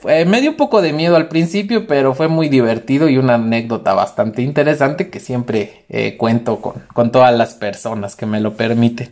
fue... 0.00 0.24
Me 0.24 0.40
dio 0.40 0.50
un 0.50 0.56
poco 0.56 0.82
de 0.82 0.92
miedo 0.92 1.16
al 1.16 1.28
principio, 1.28 1.86
pero 1.86 2.14
fue 2.14 2.28
muy 2.28 2.48
divertido 2.48 3.08
y 3.08 3.18
una 3.18 3.34
anécdota 3.34 3.94
bastante 3.94 4.42
interesante 4.42 5.10
que 5.10 5.20
siempre 5.20 5.84
eh, 5.88 6.16
cuento 6.16 6.60
con, 6.60 6.82
con, 6.92 7.10
todas 7.10 7.36
las 7.36 7.54
personas 7.54 8.16
que 8.16 8.26
me 8.26 8.40
lo 8.40 8.54
permiten. 8.54 9.10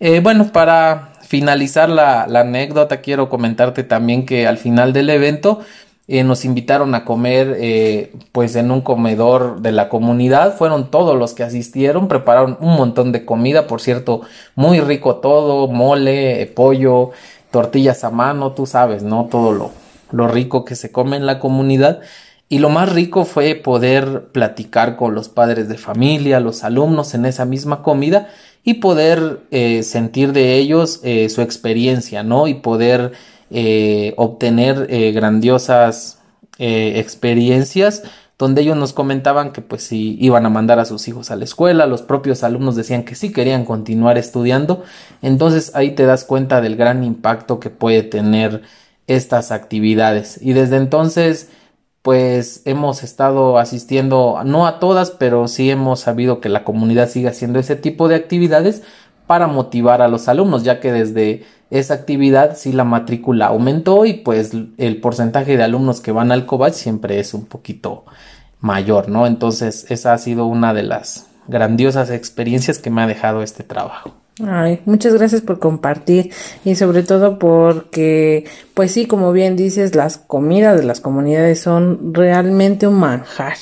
Eh, 0.00 0.20
bueno, 0.20 0.50
para 0.52 1.12
finalizar 1.22 1.88
la, 1.88 2.26
la 2.26 2.40
anécdota, 2.40 3.00
quiero 3.00 3.28
comentarte 3.28 3.84
también 3.84 4.26
que 4.26 4.46
al 4.46 4.58
final 4.58 4.92
del 4.92 5.10
evento 5.10 5.60
eh, 6.06 6.22
nos 6.22 6.44
invitaron 6.44 6.94
a 6.94 7.06
comer 7.06 8.10
pues 8.32 8.56
en 8.56 8.70
un 8.70 8.82
comedor 8.82 9.62
de 9.62 9.72
la 9.72 9.88
comunidad 9.88 10.54
fueron 10.54 10.90
todos 10.90 11.18
los 11.18 11.32
que 11.32 11.44
asistieron 11.44 12.08
prepararon 12.08 12.58
un 12.60 12.76
montón 12.76 13.10
de 13.10 13.24
comida 13.24 13.66
por 13.66 13.80
cierto 13.80 14.20
muy 14.54 14.80
rico 14.80 15.16
todo 15.16 15.66
mole 15.68 16.44
pollo 16.54 17.12
tortillas 17.50 18.04
a 18.04 18.10
mano 18.10 18.52
tú 18.52 18.66
sabes 18.66 19.02
no 19.02 19.28
todo 19.30 19.52
lo, 19.52 19.70
lo 20.12 20.28
rico 20.28 20.64
que 20.64 20.74
se 20.74 20.92
come 20.92 21.16
en 21.16 21.26
la 21.26 21.38
comunidad. 21.38 22.00
Y 22.48 22.58
lo 22.58 22.68
más 22.68 22.92
rico 22.92 23.24
fue 23.24 23.54
poder 23.54 24.28
platicar 24.32 24.96
con 24.96 25.14
los 25.14 25.28
padres 25.28 25.68
de 25.68 25.78
familia 25.78 26.40
los 26.40 26.62
alumnos 26.62 27.14
en 27.14 27.26
esa 27.26 27.44
misma 27.44 27.82
comida 27.82 28.28
y 28.62 28.74
poder 28.74 29.40
sentir 29.82 30.32
de 30.32 30.56
ellos 30.56 31.00
su 31.28 31.40
experiencia 31.40 32.22
no 32.22 32.46
y 32.46 32.54
poder 32.54 33.12
eh, 33.50 34.14
obtener 34.16 34.86
eh, 34.88 35.12
grandiosas 35.12 36.18
eh, 36.58 36.94
experiencias 36.96 38.02
donde 38.38 38.62
ellos 38.62 38.76
nos 38.76 38.92
comentaban 38.92 39.52
que 39.52 39.60
pues 39.60 39.84
si 39.84 40.16
iban 40.18 40.44
a 40.44 40.48
mandar 40.50 40.80
a 40.80 40.86
sus 40.86 41.06
hijos 41.06 41.30
a 41.30 41.36
la 41.36 41.44
escuela, 41.44 41.86
los 41.86 42.02
propios 42.02 42.42
alumnos 42.42 42.74
decían 42.74 43.04
que 43.04 43.14
sí 43.14 43.32
querían 43.32 43.64
continuar 43.64 44.18
estudiando, 44.18 44.82
entonces 45.22 45.70
ahí 45.76 45.92
te 45.92 46.04
das 46.04 46.24
cuenta 46.24 46.60
del 46.60 46.74
gran 46.74 47.04
impacto 47.04 47.60
que 47.60 47.70
puede 47.70 48.02
tener 48.02 48.62
estas 49.06 49.52
actividades 49.52 50.38
y 50.40 50.52
desde 50.52 50.76
entonces 50.76 51.50
pues 52.04 52.60
hemos 52.66 53.02
estado 53.02 53.58
asistiendo 53.58 54.38
no 54.44 54.66
a 54.66 54.78
todas, 54.78 55.10
pero 55.10 55.48
sí 55.48 55.70
hemos 55.70 56.00
sabido 56.00 56.40
que 56.40 56.50
la 56.50 56.62
comunidad 56.62 57.08
sigue 57.08 57.28
haciendo 57.28 57.58
ese 57.58 57.76
tipo 57.76 58.08
de 58.08 58.14
actividades 58.14 58.82
para 59.26 59.46
motivar 59.46 60.02
a 60.02 60.08
los 60.08 60.28
alumnos, 60.28 60.64
ya 60.64 60.80
que 60.80 60.92
desde 60.92 61.44
esa 61.70 61.94
actividad 61.94 62.56
si 62.56 62.72
la 62.72 62.84
matrícula 62.84 63.46
aumentó 63.46 64.04
y 64.04 64.14
pues 64.14 64.52
el 64.76 65.00
porcentaje 65.00 65.56
de 65.56 65.62
alumnos 65.62 66.02
que 66.02 66.12
van 66.12 66.30
al 66.30 66.44
COVAC 66.44 66.74
siempre 66.74 67.20
es 67.20 67.32
un 67.32 67.46
poquito 67.46 68.04
mayor, 68.60 69.08
¿no? 69.08 69.26
Entonces 69.26 69.86
esa 69.90 70.12
ha 70.12 70.18
sido 70.18 70.44
una 70.44 70.74
de 70.74 70.82
las 70.82 71.30
grandiosas 71.48 72.10
experiencias 72.10 72.78
que 72.78 72.90
me 72.90 73.02
ha 73.02 73.06
dejado 73.06 73.42
este 73.42 73.64
trabajo. 73.64 74.14
Ay, 74.42 74.80
muchas 74.84 75.14
gracias 75.14 75.42
por 75.42 75.60
compartir 75.60 76.32
y 76.64 76.74
sobre 76.74 77.04
todo 77.04 77.38
porque, 77.38 78.44
pues 78.74 78.90
sí, 78.90 79.06
como 79.06 79.30
bien 79.32 79.54
dices, 79.54 79.94
las 79.94 80.18
comidas 80.18 80.76
de 80.76 80.84
las 80.84 81.00
comunidades 81.00 81.60
son 81.60 82.12
realmente 82.12 82.88
un 82.88 82.94
manjar 82.94 83.54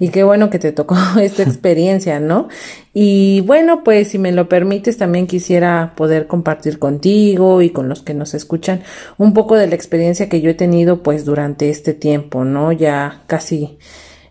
y 0.00 0.08
qué 0.08 0.24
bueno 0.24 0.50
que 0.50 0.58
te 0.58 0.72
tocó 0.72 0.96
esta 1.20 1.42
experiencia, 1.44 2.18
¿no? 2.18 2.48
Y 2.92 3.42
bueno, 3.42 3.84
pues 3.84 4.08
si 4.08 4.18
me 4.18 4.32
lo 4.32 4.48
permites, 4.48 4.98
también 4.98 5.28
quisiera 5.28 5.92
poder 5.96 6.26
compartir 6.26 6.80
contigo 6.80 7.62
y 7.62 7.70
con 7.70 7.88
los 7.88 8.02
que 8.02 8.14
nos 8.14 8.34
escuchan 8.34 8.82
un 9.18 9.32
poco 9.32 9.54
de 9.54 9.68
la 9.68 9.76
experiencia 9.76 10.28
que 10.28 10.40
yo 10.40 10.50
he 10.50 10.54
tenido 10.54 11.04
pues 11.04 11.24
durante 11.24 11.70
este 11.70 11.94
tiempo, 11.94 12.44
¿no? 12.44 12.72
Ya 12.72 13.22
casi 13.28 13.78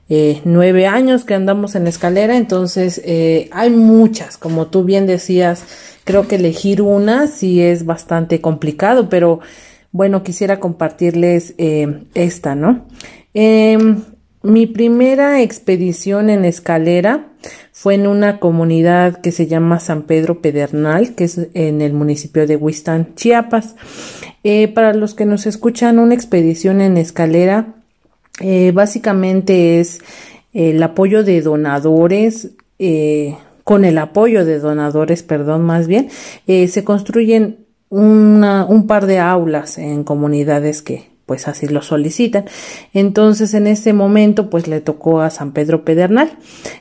eh, 0.07 0.41
nueve 0.45 0.85
años 0.85 1.25
que 1.25 1.33
andamos 1.33 1.73
en 1.73 1.87
escalera, 1.87 2.37
entonces 2.37 3.01
eh, 3.05 3.49
hay 3.51 3.71
muchas, 3.71 4.37
como 4.37 4.67
tú 4.67 4.83
bien 4.83 5.07
decías, 5.07 5.63
creo 6.03 6.27
que 6.27 6.35
elegir 6.35 6.83
una 6.83 7.25
sí 7.25 7.59
es 7.59 7.85
bastante 7.85 8.39
complicado, 8.39 9.09
pero 9.09 9.39
bueno, 9.91 10.21
quisiera 10.21 10.59
compartirles 10.59 11.55
eh, 11.57 12.03
esta, 12.13 12.53
¿no? 12.53 12.85
Em, 13.33 14.03
mi 14.43 14.67
primera 14.67 15.41
expedición 15.41 16.29
en 16.29 16.45
escalera 16.45 17.29
fue 17.71 17.95
en 17.95 18.05
una 18.05 18.39
comunidad 18.39 19.21
que 19.21 19.31
se 19.31 19.47
llama 19.47 19.79
San 19.79 20.03
Pedro 20.03 20.39
Pedernal, 20.39 21.15
que 21.15 21.23
es 21.23 21.47
en 21.55 21.81
el 21.81 21.93
municipio 21.93 22.45
de 22.45 22.57
Huistán, 22.57 23.15
Chiapas. 23.15 23.75
para 24.75 24.93
los 24.93 25.15
que 25.15 25.25
nos 25.25 25.47
escuchan, 25.47 25.97
una 25.97 26.13
expedición 26.13 26.79
en 26.81 26.97
escalera 26.97 27.73
eh, 28.39 28.71
básicamente 28.73 29.79
es 29.79 30.01
el 30.53 30.81
apoyo 30.83 31.23
de 31.23 31.41
donadores, 31.41 32.51
eh, 32.79 33.35
con 33.63 33.83
el 33.85 33.97
apoyo 33.97 34.45
de 34.45 34.59
donadores, 34.59 35.23
perdón, 35.23 35.63
más 35.63 35.87
bien, 35.87 36.09
eh, 36.47 36.67
se 36.67 36.83
construyen 36.83 37.65
una, 37.89 38.65
un 38.65 38.87
par 38.87 39.05
de 39.05 39.19
aulas 39.19 39.77
en 39.77 40.03
comunidades 40.03 40.81
que 40.81 41.14
pues 41.25 41.47
así 41.47 41.67
lo 41.67 41.81
solicitan. 41.81 42.45
Entonces 42.93 43.53
en 43.53 43.67
ese 43.67 43.93
momento 43.93 44.49
pues 44.49 44.67
le 44.67 44.81
tocó 44.81 45.21
a 45.21 45.29
San 45.29 45.51
Pedro 45.53 45.83
Pedernal, 45.83 46.31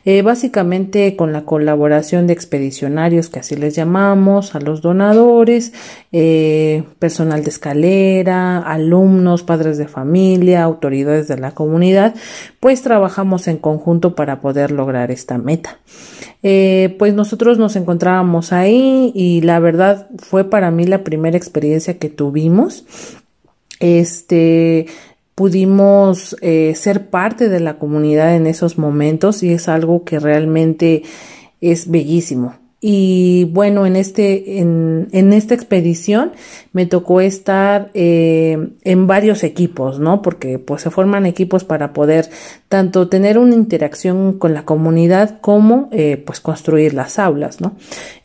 eh, 0.04 0.22
básicamente 0.22 1.16
con 1.16 1.32
la 1.32 1.44
colaboración 1.44 2.26
de 2.26 2.34
expedicionarios 2.34 3.28
que 3.30 3.40
así 3.40 3.56
les 3.56 3.74
llamamos, 3.74 4.54
a 4.54 4.60
los 4.60 4.82
donadores, 4.82 5.72
eh, 6.12 6.84
personal 6.98 7.42
de 7.44 7.50
escalera, 7.50 8.58
alumnos, 8.58 9.42
padres 9.42 9.78
de 9.78 9.88
familia, 9.88 10.62
autoridades 10.62 11.28
de 11.28 11.38
la 11.38 11.52
comunidad, 11.52 12.14
pues 12.60 12.82
trabajamos 12.82 13.48
en 13.48 13.56
conjunto 13.56 14.14
para 14.14 14.40
poder 14.40 14.70
lograr 14.70 15.10
esta 15.10 15.38
meta. 15.38 15.78
Eh, 16.42 16.94
pues 16.98 17.14
nosotros 17.14 17.58
nos 17.58 17.74
encontrábamos 17.76 18.52
ahí 18.52 19.10
y 19.14 19.40
la 19.40 19.60
verdad 19.60 20.08
fue 20.18 20.44
para 20.44 20.70
mí 20.70 20.84
la 20.84 21.02
primera 21.02 21.38
experiencia 21.38 21.98
que 21.98 22.10
tuvimos 22.10 22.84
este, 23.80 24.86
pudimos 25.34 26.36
eh, 26.40 26.74
ser 26.76 27.10
parte 27.10 27.48
de 27.48 27.60
la 27.60 27.78
comunidad 27.78 28.36
en 28.36 28.46
esos 28.46 28.78
momentos 28.78 29.42
y 29.42 29.52
es 29.52 29.68
algo 29.68 30.04
que 30.04 30.18
realmente 30.18 31.02
es 31.60 31.90
bellísimo. 31.90 32.54
Y 32.86 33.44
bueno, 33.44 33.86
en 33.86 33.96
este, 33.96 34.58
en, 34.58 35.08
en 35.12 35.32
esta 35.32 35.54
expedición 35.54 36.32
me 36.74 36.84
tocó 36.84 37.22
estar 37.22 37.90
eh, 37.94 38.58
en 38.82 39.06
varios 39.06 39.42
equipos, 39.42 40.00
¿no? 40.00 40.20
Porque 40.20 40.58
pues 40.58 40.82
se 40.82 40.90
forman 40.90 41.24
equipos 41.24 41.64
para 41.64 41.94
poder 41.94 42.28
tanto 42.68 43.08
tener 43.08 43.38
una 43.38 43.54
interacción 43.54 44.38
con 44.38 44.52
la 44.52 44.66
comunidad 44.66 45.40
como 45.40 45.88
eh, 45.92 46.22
pues 46.26 46.40
construir 46.40 46.92
las 46.92 47.18
aulas, 47.18 47.62
¿no? 47.62 47.74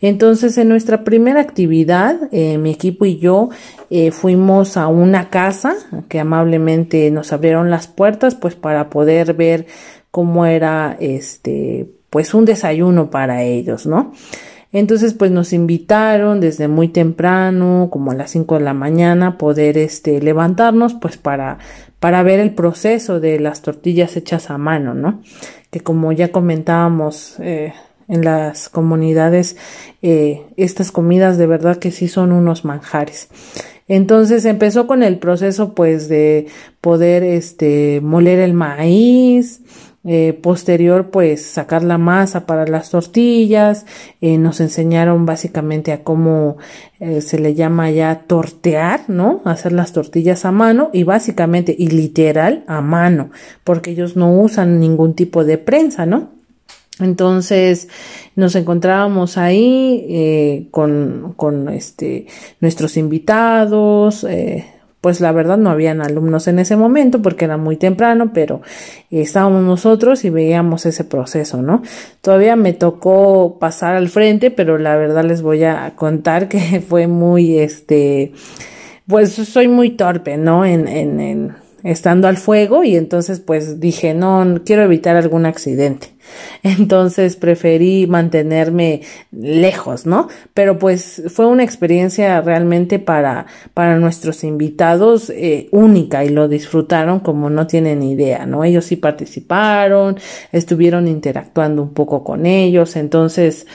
Entonces 0.02 0.58
en 0.58 0.68
nuestra 0.68 1.06
primera 1.06 1.40
actividad, 1.40 2.18
eh, 2.34 2.58
mi 2.58 2.72
equipo 2.72 3.06
y 3.06 3.18
yo 3.18 3.52
eh, 3.90 4.12
fuimos 4.12 4.76
a 4.76 4.90
una 4.90 5.30
casa 5.30 5.78
que 6.10 6.20
amablemente 6.20 7.10
nos 7.12 7.32
abrieron 7.32 7.70
las 7.70 7.88
puertas 7.88 8.36
pues 8.36 8.56
para 8.56 8.90
poder 8.90 9.36
ver 9.36 9.68
cómo 10.12 10.46
era 10.46 10.98
este 11.00 11.88
pues 12.10 12.34
un 12.34 12.44
desayuno 12.44 13.10
para 13.10 13.44
ellos, 13.44 13.86
¿no? 13.86 14.12
Entonces, 14.72 15.14
pues 15.14 15.32
nos 15.32 15.54
invitaron 15.54 16.40
desde 16.40 16.68
muy 16.68 16.90
temprano, 16.90 17.90
como 17.92 18.12
a 18.12 18.16
las 18.16 18.32
5 18.32 18.60
de 18.60 18.64
la 18.64 18.74
mañana, 18.74 19.38
poder 19.38 19.78
este 19.78 20.22
levantarnos, 20.22 20.94
pues 20.94 21.18
para, 21.18 21.58
para 22.00 22.22
ver 22.24 22.40
el 22.40 22.54
proceso 22.54 23.20
de 23.20 23.40
las 23.40 23.62
tortillas 23.62 24.16
hechas 24.16 24.50
a 24.50 24.58
mano, 24.58 24.94
¿no? 24.94 25.22
Que 25.72 25.80
como 25.80 26.12
ya 26.12 26.32
comentábamos, 26.32 27.36
eh, 27.40 27.74
en 28.10 28.26
las 28.26 28.70
comunidades, 28.70 29.56
eh, 30.02 30.42
estas 30.58 30.92
comidas 30.92 31.38
de 31.38 31.48
verdad 31.48 31.78
que 31.78 31.92
sí 31.92 32.08
son 32.08 32.32
unos 32.32 32.66
manjares. 32.66 33.30
Entonces 33.88 34.46
empezó 34.46 34.88
con 34.88 35.04
el 35.04 35.20
proceso 35.20 35.74
pues 35.74 36.10
de 36.10 36.48
poder 36.82 37.24
este 37.24 38.02
moler 38.02 38.40
el 38.40 38.54
maíz, 38.54 39.62
eh, 40.12 40.34
posterior 40.34 41.12
pues 41.12 41.46
sacar 41.46 41.84
la 41.84 42.00
masa 42.00 42.48
para 42.48 42.66
las 42.66 42.90
tortillas 42.90 43.86
eh, 44.22 44.40
nos 44.40 44.60
enseñaron 44.60 45.28
básicamente 45.28 45.92
a 45.92 46.04
cómo 46.04 46.58
eh, 47.00 47.22
se 47.22 47.38
le 47.38 47.54
llama 47.54 47.92
ya 47.92 48.24
tortear 48.26 49.02
no 49.08 49.44
hacer 49.46 49.72
las 49.72 49.94
tortillas 49.94 50.46
a 50.46 50.52
mano 50.52 50.90
y 50.94 51.04
básicamente 51.04 51.76
y 51.78 51.90
literal 51.90 52.64
a 52.66 52.82
mano 52.82 53.30
porque 53.64 53.92
ellos 53.92 54.16
no 54.16 54.34
usan 54.34 54.80
ningún 54.80 55.14
tipo 55.14 55.44
de 55.46 55.60
prensa 55.60 56.08
no 56.08 56.30
Entonces 57.00 57.88
nos 58.36 58.56
encontrábamos 58.56 59.38
ahí 59.38 60.08
eh, 60.10 60.70
con, 60.72 61.36
con 61.38 61.70
este, 61.70 62.26
nuestros 62.62 62.98
invitados, 62.98 64.24
eh, 64.24 64.66
pues 65.02 65.22
la 65.22 65.32
verdad 65.32 65.58
no 65.58 65.70
habían 65.70 66.02
alumnos 66.02 66.48
en 66.48 66.60
ese 66.60 66.76
momento 66.76 67.22
porque 67.22 67.46
era 67.46 67.58
muy 67.58 67.78
temprano, 67.78 68.32
pero 68.34 68.62
estábamos 69.10 69.64
nosotros 69.64 70.26
y 70.26 70.30
veíamos 70.30 70.86
ese 70.86 71.04
proceso, 71.04 71.62
¿no? 71.62 71.84
Todavía 72.22 72.56
me 72.56 72.74
tocó 72.74 73.58
pasar 73.60 73.96
al 73.96 74.10
frente, 74.10 74.52
pero 74.52 74.78
la 74.78 74.98
verdad 74.98 75.24
les 75.24 75.42
voy 75.42 75.64
a 75.64 75.94
contar 75.96 76.50
que 76.50 76.82
fue 76.88 77.08
muy, 77.08 77.60
este, 77.60 78.34
pues 79.08 79.32
soy 79.32 79.68
muy 79.68 79.92
torpe, 79.92 80.38
¿no? 80.38 80.66
En, 80.66 80.88
en, 80.88 81.20
en 81.20 81.56
estando 81.84 82.28
al 82.28 82.38
fuego 82.38 82.84
y 82.84 82.96
entonces 82.96 83.40
pues 83.40 83.80
dije, 83.80 84.14
no, 84.14 84.62
quiero 84.66 84.84
evitar 84.84 85.16
algún 85.16 85.46
accidente. 85.46 86.08
Entonces 86.64 87.36
preferí 87.36 88.08
mantenerme 88.08 89.02
lejos, 89.32 90.06
¿no? 90.06 90.28
Pero 90.54 90.78
pues 90.78 91.24
fue 91.28 91.46
una 91.46 91.64
experiencia 91.64 92.42
realmente 92.42 93.00
para, 93.00 93.46
para 93.74 93.98
nuestros 93.98 94.44
invitados 94.44 95.30
eh, 95.30 95.68
única 95.72 96.24
y 96.24 96.30
lo 96.30 96.48
disfrutaron 96.48 97.20
como 97.20 97.50
no 97.50 97.68
tienen 97.68 98.04
idea, 98.04 98.46
¿no? 98.46 98.64
Ellos 98.64 98.86
sí 98.86 98.96
participaron, 98.96 100.18
estuvieron 100.52 101.08
interactuando 101.08 101.82
un 101.82 101.94
poco 101.94 102.24
con 102.24 102.46
ellos, 102.46 102.96
entonces 102.96 103.68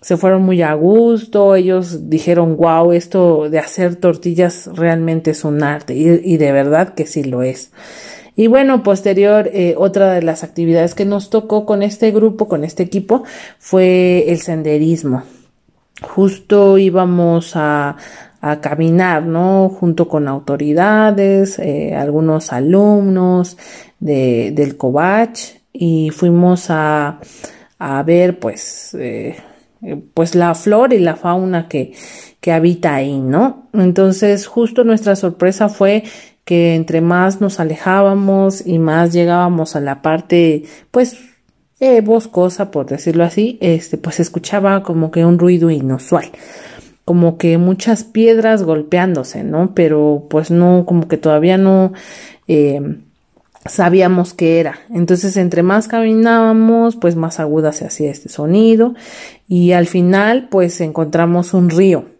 se 0.00 0.16
fueron 0.16 0.42
muy 0.42 0.62
a 0.62 0.74
gusto, 0.74 1.56
ellos 1.56 2.08
dijeron, 2.08 2.56
wow, 2.56 2.92
esto 2.92 3.50
de 3.50 3.58
hacer 3.58 3.96
tortillas 3.96 4.70
realmente 4.72 5.32
es 5.32 5.44
un 5.44 5.62
arte 5.62 5.94
y, 5.96 6.20
y 6.22 6.36
de 6.36 6.52
verdad 6.52 6.94
que 6.94 7.06
sí 7.06 7.24
lo 7.24 7.42
es. 7.42 7.72
Y 8.36 8.48
bueno, 8.48 8.82
posterior, 8.82 9.48
eh, 9.52 9.74
otra 9.78 10.12
de 10.12 10.22
las 10.22 10.44
actividades 10.44 10.94
que 10.94 11.06
nos 11.06 11.30
tocó 11.30 11.64
con 11.64 11.82
este 11.82 12.10
grupo, 12.10 12.48
con 12.48 12.64
este 12.64 12.82
equipo, 12.82 13.24
fue 13.58 14.30
el 14.30 14.40
senderismo. 14.40 15.22
Justo 16.02 16.76
íbamos 16.76 17.56
a, 17.56 17.96
a 18.42 18.60
caminar, 18.60 19.24
¿no? 19.24 19.70
Junto 19.70 20.06
con 20.06 20.28
autoridades, 20.28 21.58
eh, 21.58 21.94
algunos 21.96 22.52
alumnos 22.52 23.56
de, 23.98 24.52
del 24.52 24.76
COVACH 24.76 25.62
y 25.72 26.10
fuimos 26.10 26.66
a, 26.68 27.18
a 27.78 28.02
ver, 28.02 28.38
pues, 28.38 28.94
eh, 28.98 29.36
pues 30.14 30.34
la 30.34 30.54
flora 30.54 30.94
y 30.94 30.98
la 30.98 31.16
fauna 31.16 31.68
que, 31.68 31.94
que 32.40 32.52
habita 32.52 32.94
ahí, 32.94 33.18
¿no? 33.18 33.68
Entonces, 33.72 34.46
justo 34.46 34.84
nuestra 34.84 35.16
sorpresa 35.16 35.68
fue 35.68 36.04
que 36.46 36.76
entre 36.76 37.00
más 37.00 37.40
nos 37.40 37.58
alejábamos 37.58 38.64
y 38.64 38.78
más 38.78 39.12
llegábamos 39.12 39.74
a 39.74 39.80
la 39.80 40.00
parte, 40.00 40.62
pues, 40.92 41.18
eh, 41.80 42.00
boscosa, 42.00 42.70
por 42.70 42.86
decirlo 42.86 43.24
así, 43.24 43.58
este, 43.60 43.98
pues 43.98 44.20
escuchaba 44.20 44.84
como 44.84 45.10
que 45.10 45.24
un 45.24 45.40
ruido 45.40 45.70
inusual, 45.70 46.26
como 47.04 47.36
que 47.36 47.58
muchas 47.58 48.04
piedras 48.04 48.62
golpeándose, 48.62 49.42
¿no? 49.42 49.74
Pero 49.74 50.28
pues 50.30 50.52
no, 50.52 50.84
como 50.86 51.08
que 51.08 51.16
todavía 51.16 51.58
no 51.58 51.92
eh, 52.46 52.80
sabíamos 53.66 54.32
qué 54.32 54.60
era. 54.60 54.78
Entonces, 54.94 55.36
entre 55.36 55.64
más 55.64 55.88
caminábamos, 55.88 56.94
pues 56.94 57.16
más 57.16 57.40
aguda 57.40 57.72
se 57.72 57.86
hacía 57.86 58.12
este 58.12 58.28
sonido 58.28 58.94
y 59.48 59.72
al 59.72 59.88
final, 59.88 60.48
pues 60.48 60.80
encontramos 60.80 61.54
un 61.54 61.70
río 61.70 62.15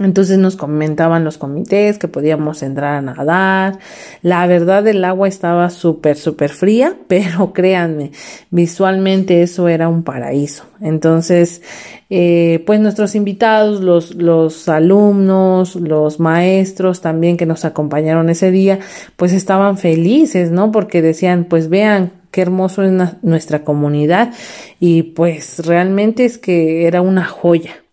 entonces 0.00 0.38
nos 0.38 0.56
comentaban 0.56 1.22
los 1.22 1.38
comités 1.38 1.98
que 1.98 2.08
podíamos 2.08 2.64
entrar 2.64 2.96
a 2.96 3.02
nadar. 3.02 3.78
La 4.22 4.44
verdad 4.48 4.84
el 4.88 5.04
agua 5.04 5.28
estaba 5.28 5.70
súper, 5.70 6.16
súper 6.16 6.50
fría, 6.50 6.96
pero 7.06 7.52
créanme, 7.52 8.10
visualmente 8.50 9.42
eso 9.42 9.68
era 9.68 9.88
un 9.88 10.02
paraíso. 10.02 10.64
Entonces, 10.80 11.62
eh, 12.10 12.64
pues 12.66 12.80
nuestros 12.80 13.14
invitados, 13.14 13.82
los, 13.82 14.16
los 14.16 14.68
alumnos, 14.68 15.76
los 15.76 16.18
maestros 16.18 17.00
también 17.00 17.36
que 17.36 17.46
nos 17.46 17.64
acompañaron 17.64 18.30
ese 18.30 18.50
día, 18.50 18.80
pues 19.14 19.32
estaban 19.32 19.78
felices, 19.78 20.50
¿no? 20.50 20.72
Porque 20.72 21.02
decían, 21.02 21.44
pues 21.44 21.68
vean, 21.68 22.10
qué 22.32 22.42
hermoso 22.42 22.82
es 22.82 22.92
nuestra 23.22 23.62
comunidad 23.62 24.32
y 24.80 25.04
pues 25.04 25.64
realmente 25.64 26.24
es 26.24 26.36
que 26.36 26.88
era 26.88 27.00
una 27.00 27.24
joya. 27.24 27.83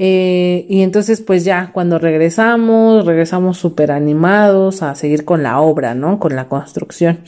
Eh, 0.00 0.64
y 0.68 0.82
entonces 0.82 1.20
pues 1.20 1.44
ya 1.44 1.72
cuando 1.72 1.98
regresamos, 1.98 3.04
regresamos 3.04 3.58
súper 3.58 3.90
animados 3.90 4.82
a 4.82 4.94
seguir 4.94 5.24
con 5.24 5.42
la 5.42 5.60
obra, 5.60 5.94
¿no? 5.94 6.20
Con 6.20 6.36
la 6.36 6.48
construcción. 6.48 7.18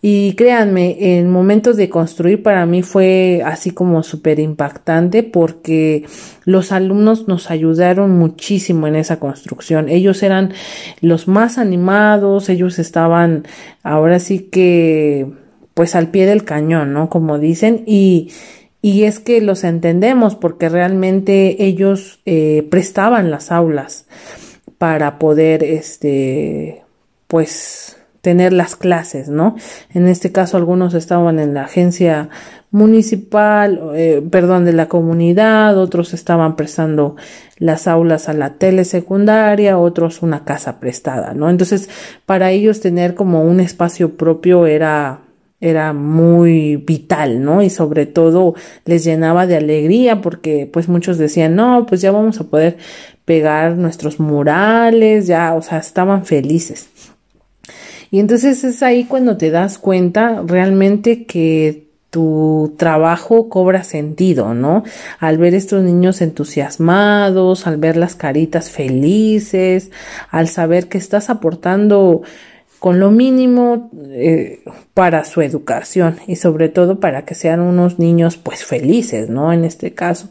Y 0.00 0.34
créanme, 0.34 1.18
el 1.18 1.26
momento 1.26 1.72
de 1.72 1.90
construir 1.90 2.44
para 2.44 2.66
mí 2.66 2.82
fue 2.82 3.42
así 3.44 3.72
como 3.72 4.04
súper 4.04 4.38
impactante 4.38 5.24
porque 5.24 6.06
los 6.44 6.70
alumnos 6.70 7.26
nos 7.26 7.50
ayudaron 7.50 8.16
muchísimo 8.16 8.86
en 8.86 8.94
esa 8.94 9.18
construcción. 9.18 9.88
Ellos 9.88 10.22
eran 10.22 10.52
los 11.00 11.26
más 11.26 11.58
animados, 11.58 12.48
ellos 12.48 12.78
estaban 12.78 13.44
ahora 13.82 14.20
sí 14.20 14.38
que 14.38 15.26
pues 15.74 15.96
al 15.96 16.10
pie 16.10 16.26
del 16.26 16.44
cañón, 16.44 16.92
¿no? 16.92 17.08
Como 17.08 17.38
dicen, 17.40 17.82
y, 17.86 18.30
y 18.80 19.04
es 19.04 19.18
que 19.18 19.40
los 19.40 19.64
entendemos 19.64 20.36
porque 20.36 20.68
realmente 20.68 21.64
ellos 21.64 22.20
eh, 22.26 22.66
prestaban 22.70 23.30
las 23.30 23.50
aulas 23.50 24.06
para 24.78 25.18
poder, 25.18 25.64
este, 25.64 26.82
pues, 27.26 27.96
tener 28.20 28.52
las 28.52 28.76
clases, 28.76 29.28
¿no? 29.28 29.56
En 29.94 30.06
este 30.06 30.32
caso 30.32 30.56
algunos 30.56 30.94
estaban 30.94 31.38
en 31.38 31.54
la 31.54 31.62
agencia 31.62 32.28
municipal, 32.70 33.80
eh, 33.94 34.22
perdón, 34.30 34.64
de 34.64 34.72
la 34.72 34.88
comunidad, 34.88 35.78
otros 35.78 36.12
estaban 36.12 36.54
prestando 36.54 37.16
las 37.56 37.88
aulas 37.88 38.28
a 38.28 38.34
la 38.34 38.54
telesecundaria, 38.54 39.78
otros 39.78 40.22
una 40.22 40.44
casa 40.44 40.78
prestada, 40.78 41.32
¿no? 41.34 41.48
Entonces, 41.48 41.88
para 42.26 42.50
ellos 42.50 42.80
tener 42.80 43.14
como 43.14 43.42
un 43.42 43.60
espacio 43.60 44.16
propio 44.16 44.66
era 44.66 45.20
era 45.60 45.92
muy 45.92 46.76
vital, 46.76 47.42
¿no? 47.42 47.62
Y 47.62 47.70
sobre 47.70 48.06
todo 48.06 48.54
les 48.84 49.04
llenaba 49.04 49.46
de 49.46 49.56
alegría 49.56 50.20
porque 50.20 50.68
pues 50.72 50.88
muchos 50.88 51.18
decían, 51.18 51.56
no, 51.56 51.86
pues 51.86 52.00
ya 52.00 52.12
vamos 52.12 52.40
a 52.40 52.44
poder 52.44 52.76
pegar 53.24 53.76
nuestros 53.76 54.20
murales, 54.20 55.26
ya, 55.26 55.54
o 55.54 55.62
sea, 55.62 55.78
estaban 55.78 56.24
felices. 56.24 56.88
Y 58.10 58.20
entonces 58.20 58.64
es 58.64 58.82
ahí 58.82 59.04
cuando 59.04 59.36
te 59.36 59.50
das 59.50 59.78
cuenta 59.78 60.42
realmente 60.46 61.26
que 61.26 61.88
tu 62.10 62.74
trabajo 62.78 63.50
cobra 63.50 63.84
sentido, 63.84 64.54
¿no? 64.54 64.82
Al 65.18 65.36
ver 65.36 65.54
estos 65.54 65.82
niños 65.82 66.22
entusiasmados, 66.22 67.66
al 67.66 67.76
ver 67.76 67.98
las 67.98 68.14
caritas 68.14 68.70
felices, 68.70 69.90
al 70.30 70.48
saber 70.48 70.88
que 70.88 70.96
estás 70.96 71.28
aportando 71.28 72.22
con 72.78 73.00
lo 73.00 73.10
mínimo 73.10 73.90
eh, 74.10 74.60
para 74.94 75.24
su 75.24 75.42
educación 75.42 76.18
y 76.26 76.36
sobre 76.36 76.68
todo 76.68 77.00
para 77.00 77.24
que 77.24 77.34
sean 77.34 77.60
unos 77.60 77.98
niños 77.98 78.36
pues 78.36 78.64
felices, 78.64 79.28
¿no? 79.28 79.52
En 79.52 79.64
este 79.64 79.94
caso. 79.94 80.30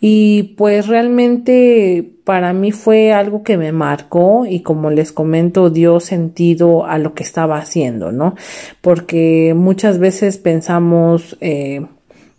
Y 0.00 0.54
pues 0.56 0.86
realmente 0.86 2.08
para 2.24 2.52
mí 2.52 2.72
fue 2.72 3.12
algo 3.12 3.42
que 3.42 3.56
me 3.56 3.72
marcó 3.72 4.44
y 4.46 4.60
como 4.60 4.90
les 4.90 5.12
comento 5.12 5.70
dio 5.70 5.98
sentido 5.98 6.84
a 6.84 6.98
lo 6.98 7.14
que 7.14 7.22
estaba 7.22 7.58
haciendo, 7.58 8.12
¿no? 8.12 8.36
Porque 8.80 9.54
muchas 9.56 9.98
veces 9.98 10.36
pensamos 10.36 11.36
eh, 11.40 11.86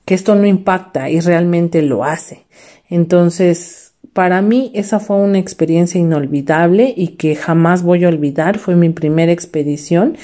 que 0.05 0.13
esto 0.13 0.35
no 0.35 0.45
impacta 0.45 1.09
y 1.09 1.19
realmente 1.19 1.81
lo 1.81 2.03
hace. 2.03 2.45
Entonces, 2.89 3.78
para 4.13 4.41
mí 4.41 4.71
esa 4.73 4.99
fue 4.99 5.17
una 5.17 5.39
experiencia 5.39 5.99
inolvidable 5.99 6.93
y 6.95 7.09
que 7.09 7.35
jamás 7.35 7.83
voy 7.83 8.05
a 8.05 8.09
olvidar. 8.09 8.57
Fue 8.57 8.75
mi 8.75 8.89
primera 8.89 9.31
expedición 9.31 10.17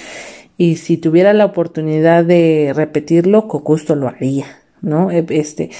y 0.57 0.77
si 0.77 0.97
tuviera 0.97 1.33
la 1.33 1.45
oportunidad 1.45 2.23
de 2.23 2.73
repetirlo, 2.75 3.47
con 3.47 3.63
gusto 3.63 3.95
lo 3.95 4.07
haría. 4.07 4.45
¿no? 4.81 5.09
E, 5.09 5.25
este, 5.29 5.71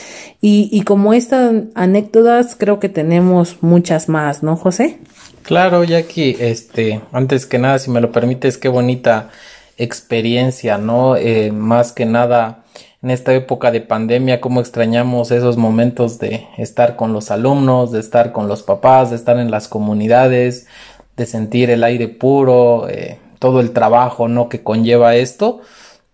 y, 0.42 0.68
y 0.72 0.82
como 0.82 1.14
estas 1.14 1.54
anécdotas, 1.76 2.56
creo 2.56 2.80
que 2.80 2.90
tenemos 2.90 3.62
muchas 3.62 4.10
más, 4.10 4.42
¿no, 4.42 4.56
José? 4.56 4.98
Claro, 5.44 5.84
Jackie, 5.84 6.36
este, 6.40 7.02
antes 7.12 7.46
que 7.46 7.60
nada, 7.60 7.78
si 7.78 7.92
me 7.92 8.02
lo 8.02 8.12
permites, 8.12 8.58
qué 8.58 8.68
bonita 8.68 9.30
experiencia, 9.78 10.80
¿no? 10.80 11.16
Eh, 11.16 11.52
más 11.52 11.92
que 11.92 12.06
nada, 12.06 12.65
en 13.06 13.12
esta 13.12 13.36
época 13.36 13.70
de 13.70 13.82
pandemia, 13.82 14.42
cómo 14.42 14.62
extrañamos 14.62 15.30
esos 15.30 15.58
momentos 15.58 16.18
de 16.18 16.48
estar 16.58 16.96
con 16.96 17.14
los 17.14 17.30
alumnos, 17.30 17.92
de 17.92 18.00
estar 18.00 18.32
con 18.32 18.48
los 18.48 18.64
papás, 18.64 19.12
de 19.12 19.16
estar 19.16 19.38
en 19.38 19.52
las 19.52 19.68
comunidades, 19.68 20.66
de 21.16 21.28
sentir 21.28 21.70
el 21.70 21.84
aire 21.84 22.08
puro, 22.08 22.90
eh, 22.90 23.20
todo 23.38 23.60
el 23.60 23.74
trabajo, 23.74 24.28
¿no? 24.28 24.50
Que 24.50 24.64
conlleva 24.64 25.14
esto. 25.14 25.62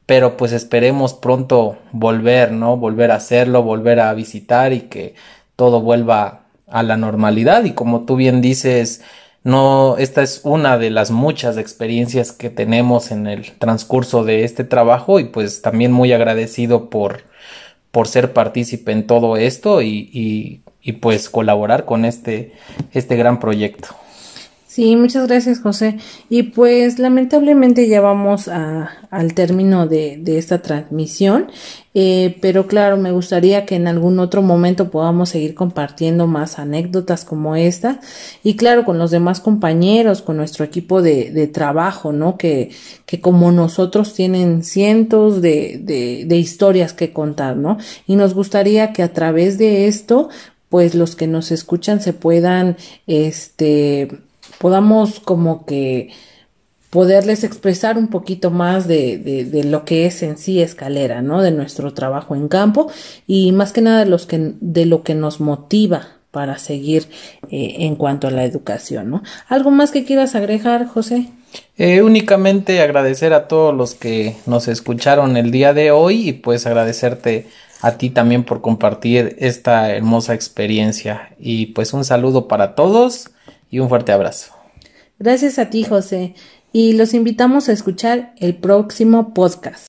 Pero 0.06 0.36
pues 0.36 0.52
esperemos 0.52 1.14
pronto 1.14 1.78
volver, 1.94 2.52
¿no? 2.52 2.76
Volver 2.76 3.12
a 3.12 3.16
hacerlo, 3.16 3.64
volver 3.64 4.02
a 4.02 4.14
visitar 4.14 4.74
y 4.74 4.82
que 4.82 5.16
todo 5.56 5.80
vuelva 5.80 6.42
a 6.68 6.84
la 6.84 6.98
normalidad. 6.98 7.64
Y 7.64 7.72
como 7.72 8.02
tú 8.02 8.18
bien 8.18 8.42
dices, 8.42 9.02
no, 9.44 9.98
esta 9.98 10.22
es 10.22 10.42
una 10.44 10.78
de 10.78 10.92
las 10.92 11.10
muchas 11.10 11.58
experiencias 11.58 12.32
que 12.32 12.52
tenemos 12.52 13.12
en 13.12 13.26
el 13.26 13.52
transcurso 13.54 14.24
de 14.24 14.44
este 14.44 14.64
trabajo 14.64 15.20
y 15.20 15.26
pues 15.26 15.64
también 15.64 15.92
muy 15.92 16.14
agradecido 16.14 16.90
por, 16.90 17.24
por 17.90 18.08
ser 18.08 18.34
partícipe 18.34 18.92
en 18.92 19.08
todo 19.08 19.38
esto 19.38 19.82
y, 19.82 20.62
y, 20.84 20.92
pues 20.94 21.30
colaborar 21.30 21.86
con 21.86 22.06
este, 22.06 22.54
este 22.92 23.16
gran 23.16 23.40
proyecto. 23.40 23.88
Sí, 24.72 24.96
muchas 24.96 25.28
gracias 25.28 25.60
José. 25.60 25.98
Y 26.30 26.44
pues 26.44 26.98
lamentablemente 26.98 27.90
ya 27.90 28.00
vamos 28.00 28.48
a, 28.48 28.90
al 29.10 29.34
término 29.34 29.86
de, 29.86 30.16
de 30.16 30.38
esta 30.38 30.62
transmisión, 30.62 31.48
eh, 31.94 32.38
pero 32.40 32.68
claro, 32.68 32.96
me 32.96 33.12
gustaría 33.12 33.66
que 33.66 33.76
en 33.76 33.90
algún 33.90 34.18
otro 34.20 34.42
momento 34.42 34.90
podamos 34.90 35.28
seguir 35.28 35.56
compartiendo 35.56 36.26
más 36.26 36.58
anécdotas 36.58 37.26
como 37.26 37.58
esta 37.58 38.00
y 38.44 38.56
claro, 38.56 38.86
con 38.86 38.98
los 38.98 39.12
demás 39.12 39.42
compañeros, 39.42 40.22
con 40.22 40.38
nuestro 40.38 40.64
equipo 40.64 41.02
de, 41.02 41.32
de 41.32 41.48
trabajo, 41.48 42.14
¿no? 42.14 42.38
Que, 42.38 42.72
que 43.06 43.20
como 43.20 43.52
nosotros 43.52 44.14
tienen 44.14 44.64
cientos 44.64 45.42
de, 45.42 45.82
de, 45.84 46.24
de 46.26 46.38
historias 46.38 46.94
que 46.94 47.12
contar, 47.12 47.58
¿no? 47.58 47.78
Y 48.08 48.16
nos 48.16 48.34
gustaría 48.34 48.94
que 48.94 49.04
a 49.04 49.12
través 49.12 49.58
de 49.58 49.88
esto, 49.88 50.30
pues 50.70 50.96
los 50.96 51.18
que 51.18 51.28
nos 51.28 51.52
escuchan 51.52 52.00
se 52.00 52.14
puedan, 52.14 52.78
este, 53.06 54.08
podamos 54.60 55.20
como 55.20 55.66
que 55.66 56.10
poderles 56.92 57.46
expresar 57.46 57.98
un 57.98 58.10
poquito 58.10 58.52
más 58.52 58.88
de, 58.88 59.18
de, 59.18 59.64
lo 59.64 59.86
que 59.86 60.06
es 60.06 60.22
en 60.24 60.38
sí 60.38 60.62
escalera, 60.62 61.22
¿no? 61.22 61.42
De 61.42 61.52
nuestro 61.52 61.94
trabajo 61.94 62.36
en 62.36 62.50
campo 62.50 62.92
y 63.26 63.54
más 63.54 63.72
que 63.72 63.82
nada 63.82 64.00
de, 64.00 64.06
los 64.08 64.26
que, 64.26 64.54
de 64.60 64.86
lo 64.86 65.02
que 65.02 65.16
nos 65.16 65.40
motiva 65.40 66.10
para 66.32 66.58
seguir 66.58 67.08
eh, 67.50 67.76
en 67.80 67.96
cuanto 67.96 68.28
a 68.28 68.32
la 68.32 68.44
educación, 68.44 69.10
¿no? 69.10 69.24
¿Algo 69.48 69.72
más 69.72 69.92
que 69.92 70.04
quieras 70.04 70.36
agregar, 70.36 70.86
José? 70.86 71.30
Eh, 71.78 72.02
únicamente 72.02 72.82
agradecer 72.82 73.34
a 73.34 73.48
todos 73.48 73.74
los 73.74 73.96
que 73.96 74.36
nos 74.46 74.68
escucharon 74.68 75.38
el 75.38 75.52
día 75.52 75.74
de 75.74 75.92
hoy 75.92 76.30
y 76.30 76.34
pues 76.34 76.66
agradecerte 76.66 77.48
a 77.82 77.94
ti 77.94 78.10
también 78.10 78.44
por 78.44 78.62
compartir 78.62 79.38
esta 79.40 79.92
hermosa 79.92 80.34
experiencia 80.34 81.30
y 81.40 81.68
pues 81.68 81.94
un 81.94 82.04
saludo 82.04 82.48
para 82.48 82.76
todos 82.76 83.32
y 83.72 83.80
un 83.80 83.90
fuerte 83.90 84.12
abrazo. 84.12 84.54
Gracias 85.18 85.58
a 85.58 85.72
ti, 85.72 85.84
José, 85.84 86.36
y 86.72 86.94
los 86.94 87.16
invitamos 87.16 87.70
a 87.70 87.72
escuchar 87.72 88.34
el 88.38 88.56
próximo 88.56 89.34
podcast. 89.34 89.88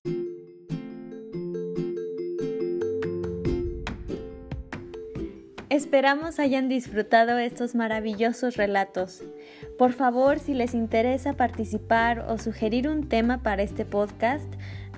Esperamos 5.68 6.38
hayan 6.38 6.68
disfrutado 6.68 7.38
estos 7.38 7.74
maravillosos 7.74 8.56
relatos. 8.56 9.22
Por 9.78 9.92
favor, 9.92 10.38
si 10.38 10.54
les 10.54 10.74
interesa 10.74 11.32
participar 11.32 12.26
o 12.28 12.38
sugerir 12.38 12.88
un 12.88 13.08
tema 13.08 13.42
para 13.42 13.62
este 13.62 13.84
podcast, 13.84 14.46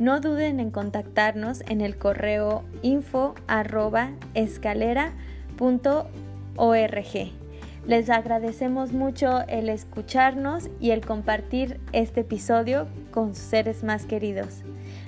no 0.01 0.21
duden 0.21 0.59
en 0.61 0.71
contactarnos 0.71 1.63
en 1.69 1.81
el 1.81 1.97
correo 1.97 2.65
info 2.83 3.35
les 7.87 8.09
agradecemos 8.09 8.93
mucho 8.93 9.43
el 9.49 9.69
escucharnos 9.69 10.71
y 10.81 10.91
el 10.91 11.05
compartir 11.05 11.81
este 11.93 12.21
episodio 12.21 12.87
con 13.11 13.35
sus 13.35 13.45
seres 13.45 13.85
más 13.85 14.07
queridos. 14.07 14.63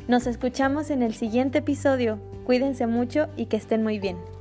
Nos 0.08 0.26
escuchamos 0.26 0.90
en 0.90 1.02
el 1.02 1.14
siguiente 1.14 1.58
episodio. 1.58 2.18
Cuídense 2.44 2.86
mucho 2.86 3.28
y 3.36 3.46
que 3.46 3.56
estén 3.56 3.82
muy 3.82 3.98
bien. 3.98 4.35